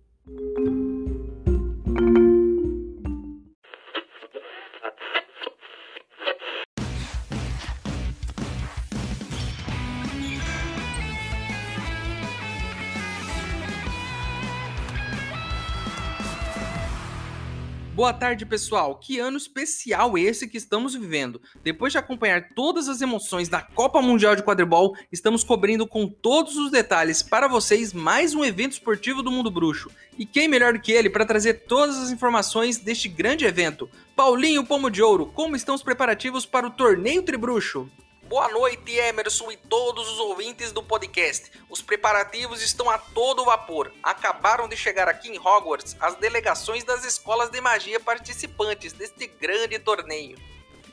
Boa 17.97 18.13
tarde, 18.13 18.45
pessoal. 18.45 18.93
Que 18.93 19.17
ano 19.17 19.37
especial 19.37 20.15
esse 20.19 20.47
que 20.47 20.55
estamos 20.55 20.93
vivendo? 20.93 21.41
Depois 21.63 21.91
de 21.91 21.97
acompanhar 21.97 22.49
todas 22.53 22.87
as 22.87 23.01
emoções 23.01 23.49
da 23.49 23.59
Copa 23.59 24.03
Mundial 24.03 24.35
de 24.35 24.43
Quadribol, 24.43 24.95
estamos 25.11 25.43
cobrindo 25.43 25.87
com 25.87 26.07
todos 26.07 26.57
os 26.57 26.69
detalhes 26.69 27.23
para 27.23 27.47
vocês 27.47 27.93
mais 27.93 28.35
um 28.35 28.45
evento 28.45 28.73
esportivo 28.73 29.23
do 29.23 29.31
Mundo 29.31 29.49
Bruxo. 29.49 29.89
E 30.15 30.27
quem 30.27 30.47
melhor 30.47 30.73
do 30.73 30.79
que 30.79 30.91
ele 30.91 31.09
para 31.09 31.25
trazer 31.25 31.65
todas 31.65 31.97
as 31.97 32.11
informações 32.11 32.77
deste 32.77 33.09
grande 33.09 33.45
evento? 33.45 33.89
Paulinho 34.15 34.63
Pomo 34.63 34.91
de 34.91 35.01
Ouro, 35.01 35.31
como 35.33 35.55
estão 35.55 35.73
os 35.73 35.81
preparativos 35.81 36.45
para 36.45 36.67
o 36.67 36.71
torneio 36.71 37.23
Tribruxo? 37.23 37.89
Boa 38.27 38.49
noite, 38.49 38.91
Emerson 38.91 39.49
e 39.51 39.55
todos 39.55 40.11
os 40.11 40.19
ouvintes 40.19 40.73
do 40.73 40.83
podcast. 40.83 41.49
Os 41.69 41.81
preparativos 41.81 42.61
estão 42.61 42.89
a 42.89 42.97
todo 42.97 43.45
vapor. 43.45 43.89
Acabaram 44.03 44.67
de 44.67 44.75
chegar 44.75 45.07
aqui 45.07 45.29
em 45.29 45.39
Hogwarts 45.39 45.95
as 45.97 46.15
delegações 46.15 46.83
das 46.83 47.05
escolas 47.05 47.49
de 47.49 47.61
magia 47.61 48.01
participantes 48.01 48.91
deste 48.91 49.27
grande 49.27 49.79
torneio. 49.79 50.37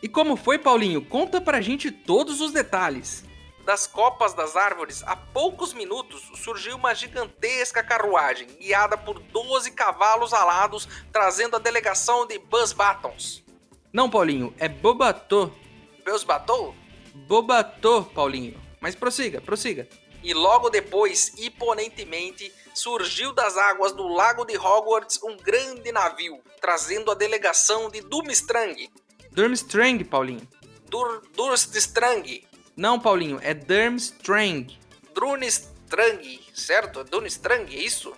E 0.00 0.08
como 0.08 0.36
foi, 0.36 0.58
Paulinho? 0.60 1.04
Conta 1.04 1.40
pra 1.40 1.60
gente 1.60 1.90
todos 1.90 2.40
os 2.40 2.52
detalhes. 2.52 3.24
Das 3.64 3.84
copas 3.84 4.32
das 4.32 4.54
árvores, 4.54 5.02
há 5.04 5.16
poucos 5.16 5.74
minutos 5.74 6.30
surgiu 6.36 6.76
uma 6.76 6.94
gigantesca 6.94 7.82
carruagem, 7.82 8.46
guiada 8.46 8.96
por 8.96 9.18
12 9.18 9.72
cavalos 9.72 10.32
alados, 10.32 10.86
trazendo 11.12 11.56
a 11.56 11.58
delegação 11.58 12.28
de 12.28 12.38
Buzz 12.38 12.72
Batons. 12.72 13.42
Não, 13.92 14.08
Paulinho, 14.08 14.54
é 14.56 14.68
Bobatô. 14.68 15.50
Buzz 16.04 16.22
Batou? 16.22 16.83
Bobatô, 17.14 18.02
Paulinho. 18.04 18.60
Mas 18.80 18.94
prossiga, 18.94 19.40
prossiga. 19.40 19.88
E 20.22 20.34
logo 20.34 20.70
depois, 20.70 21.32
imponentemente, 21.38 22.52
surgiu 22.74 23.32
das 23.32 23.56
águas 23.56 23.92
do 23.92 24.08
lago 24.08 24.44
de 24.44 24.56
Hogwarts 24.56 25.22
um 25.22 25.36
grande 25.36 25.92
navio, 25.92 26.40
trazendo 26.60 27.10
a 27.10 27.14
delegação 27.14 27.90
de 27.90 28.00
Durmstrang. 28.00 28.90
Durmstrang, 29.30 30.02
Paulinho. 30.04 30.48
Dur 30.88 31.22
Durmstrang. 31.34 32.46
Não, 32.76 32.98
Paulinho, 32.98 33.38
é 33.42 33.52
Durmstrang. 33.54 34.78
Durmstrang, 35.14 36.40
certo? 36.54 37.04
Durmstrang, 37.04 37.74
é 37.74 37.80
isso? 37.80 38.14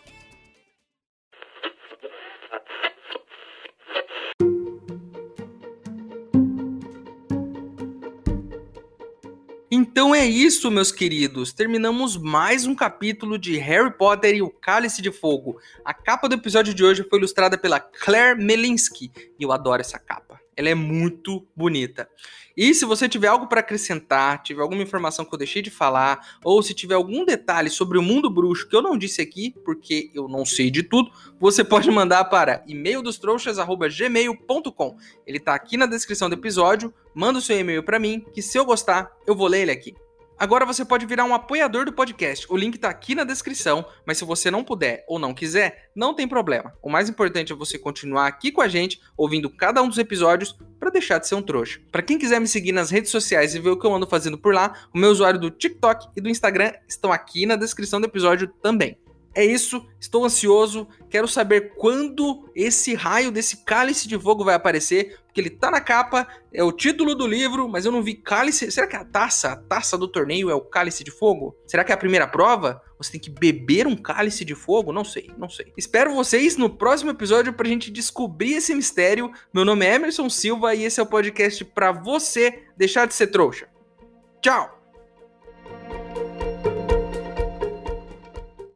Então 9.88 10.12
é 10.12 10.26
isso, 10.26 10.68
meus 10.68 10.90
queridos. 10.90 11.52
Terminamos 11.52 12.16
mais 12.16 12.66
um 12.66 12.74
capítulo 12.74 13.38
de 13.38 13.56
Harry 13.56 13.96
Potter 13.96 14.34
e 14.34 14.42
o 14.42 14.50
Cálice 14.50 15.00
de 15.00 15.12
Fogo. 15.12 15.60
A 15.84 15.94
capa 15.94 16.28
do 16.28 16.34
episódio 16.34 16.74
de 16.74 16.84
hoje 16.84 17.04
foi 17.08 17.20
ilustrada 17.20 17.56
pela 17.56 17.78
Claire 17.78 18.36
Melinsky 18.36 19.12
e 19.38 19.44
eu 19.44 19.52
adoro 19.52 19.80
essa 19.80 19.96
capa. 19.96 20.40
Ela 20.56 20.68
é 20.68 20.74
muito 20.74 21.46
bonita. 21.54 22.08
E 22.56 22.72
se 22.72 22.86
você 22.86 23.06
tiver 23.08 23.28
algo 23.28 23.46
para 23.46 23.60
acrescentar, 23.60 24.42
tiver 24.42 24.62
alguma 24.62 24.82
informação 24.82 25.26
que 25.26 25.34
eu 25.34 25.38
deixei 25.38 25.60
de 25.60 25.70
falar, 25.70 26.38
ou 26.42 26.62
se 26.62 26.72
tiver 26.72 26.94
algum 26.94 27.22
detalhe 27.24 27.68
sobre 27.68 27.98
o 27.98 28.02
mundo 28.02 28.30
bruxo 28.30 28.66
que 28.66 28.74
eu 28.74 28.80
não 28.80 28.96
disse 28.96 29.20
aqui, 29.20 29.54
porque 29.64 30.10
eu 30.14 30.26
não 30.26 30.46
sei 30.46 30.70
de 30.70 30.82
tudo, 30.82 31.10
você 31.38 31.62
pode 31.62 31.90
mandar 31.90 32.24
para 32.24 32.64
e-maildostrouxas@gmail.com. 32.66 34.96
Ele 35.26 35.36
está 35.36 35.54
aqui 35.54 35.76
na 35.76 35.84
descrição 35.84 36.30
do 36.30 36.34
episódio. 36.34 36.94
Manda 37.14 37.38
o 37.38 37.42
seu 37.42 37.58
e-mail 37.58 37.82
para 37.82 37.98
mim, 37.98 38.24
que 38.32 38.40
se 38.40 38.58
eu 38.58 38.64
gostar, 38.64 39.10
eu 39.26 39.34
vou 39.34 39.48
ler 39.48 39.60
ele 39.62 39.72
aqui. 39.72 39.94
Agora 40.38 40.66
você 40.66 40.84
pode 40.84 41.06
virar 41.06 41.24
um 41.24 41.34
apoiador 41.34 41.86
do 41.86 41.92
podcast. 41.92 42.46
O 42.50 42.56
link 42.58 42.76
tá 42.76 42.90
aqui 42.90 43.14
na 43.14 43.24
descrição, 43.24 43.86
mas 44.04 44.18
se 44.18 44.24
você 44.24 44.50
não 44.50 44.62
puder 44.62 45.02
ou 45.08 45.18
não 45.18 45.32
quiser, 45.32 45.90
não 45.96 46.12
tem 46.12 46.28
problema. 46.28 46.74
O 46.82 46.90
mais 46.90 47.08
importante 47.08 47.54
é 47.54 47.56
você 47.56 47.78
continuar 47.78 48.26
aqui 48.26 48.52
com 48.52 48.60
a 48.60 48.68
gente, 48.68 49.00
ouvindo 49.16 49.48
cada 49.48 49.80
um 49.80 49.88
dos 49.88 49.96
episódios, 49.96 50.54
para 50.78 50.90
deixar 50.90 51.18
de 51.18 51.26
ser 51.26 51.36
um 51.36 51.42
trouxa. 51.42 51.80
Para 51.90 52.02
quem 52.02 52.18
quiser 52.18 52.38
me 52.38 52.46
seguir 52.46 52.72
nas 52.72 52.90
redes 52.90 53.10
sociais 53.10 53.54
e 53.54 53.58
ver 53.58 53.70
o 53.70 53.78
que 53.78 53.86
eu 53.86 53.94
ando 53.94 54.06
fazendo 54.06 54.36
por 54.36 54.54
lá, 54.54 54.74
o 54.94 54.98
meu 54.98 55.10
usuário 55.10 55.40
do 55.40 55.50
TikTok 55.50 56.08
e 56.14 56.20
do 56.20 56.28
Instagram 56.28 56.72
estão 56.86 57.10
aqui 57.10 57.46
na 57.46 57.56
descrição 57.56 57.98
do 57.98 58.06
episódio 58.06 58.48
também. 58.62 58.98
É 59.36 59.44
isso, 59.44 59.86
estou 60.00 60.24
ansioso, 60.24 60.88
quero 61.10 61.28
saber 61.28 61.74
quando 61.76 62.50
esse 62.56 62.94
raio 62.94 63.30
desse 63.30 63.58
cálice 63.66 64.08
de 64.08 64.18
fogo 64.18 64.42
vai 64.42 64.54
aparecer, 64.54 65.18
porque 65.26 65.42
ele 65.42 65.50
tá 65.50 65.70
na 65.70 65.78
capa, 65.78 66.26
é 66.50 66.64
o 66.64 66.72
título 66.72 67.14
do 67.14 67.26
livro, 67.26 67.68
mas 67.68 67.84
eu 67.84 67.92
não 67.92 68.02
vi 68.02 68.14
cálice. 68.14 68.72
Será 68.72 68.86
que 68.86 68.96
a 68.96 69.04
taça, 69.04 69.52
a 69.52 69.56
taça 69.56 69.98
do 69.98 70.08
torneio 70.08 70.48
é 70.48 70.54
o 70.54 70.62
cálice 70.62 71.04
de 71.04 71.10
fogo? 71.10 71.54
Será 71.66 71.84
que 71.84 71.92
é 71.92 71.94
a 71.94 71.98
primeira 71.98 72.26
prova? 72.26 72.80
Você 72.96 73.12
tem 73.12 73.20
que 73.20 73.28
beber 73.28 73.86
um 73.86 73.94
cálice 73.94 74.42
de 74.42 74.54
fogo? 74.54 74.90
Não 74.90 75.04
sei, 75.04 75.30
não 75.36 75.50
sei. 75.50 75.70
Espero 75.76 76.14
vocês 76.14 76.56
no 76.56 76.70
próximo 76.70 77.10
episódio 77.10 77.52
pra 77.52 77.68
gente 77.68 77.90
descobrir 77.90 78.54
esse 78.54 78.74
mistério. 78.74 79.30
Meu 79.52 79.66
nome 79.66 79.84
é 79.84 79.96
Emerson 79.96 80.30
Silva 80.30 80.74
e 80.74 80.84
esse 80.84 80.98
é 80.98 81.02
o 81.02 81.06
podcast 81.06 81.62
para 81.62 81.92
você 81.92 82.62
deixar 82.74 83.06
de 83.06 83.12
ser 83.12 83.26
trouxa. 83.26 83.68
Tchau! 84.40 84.75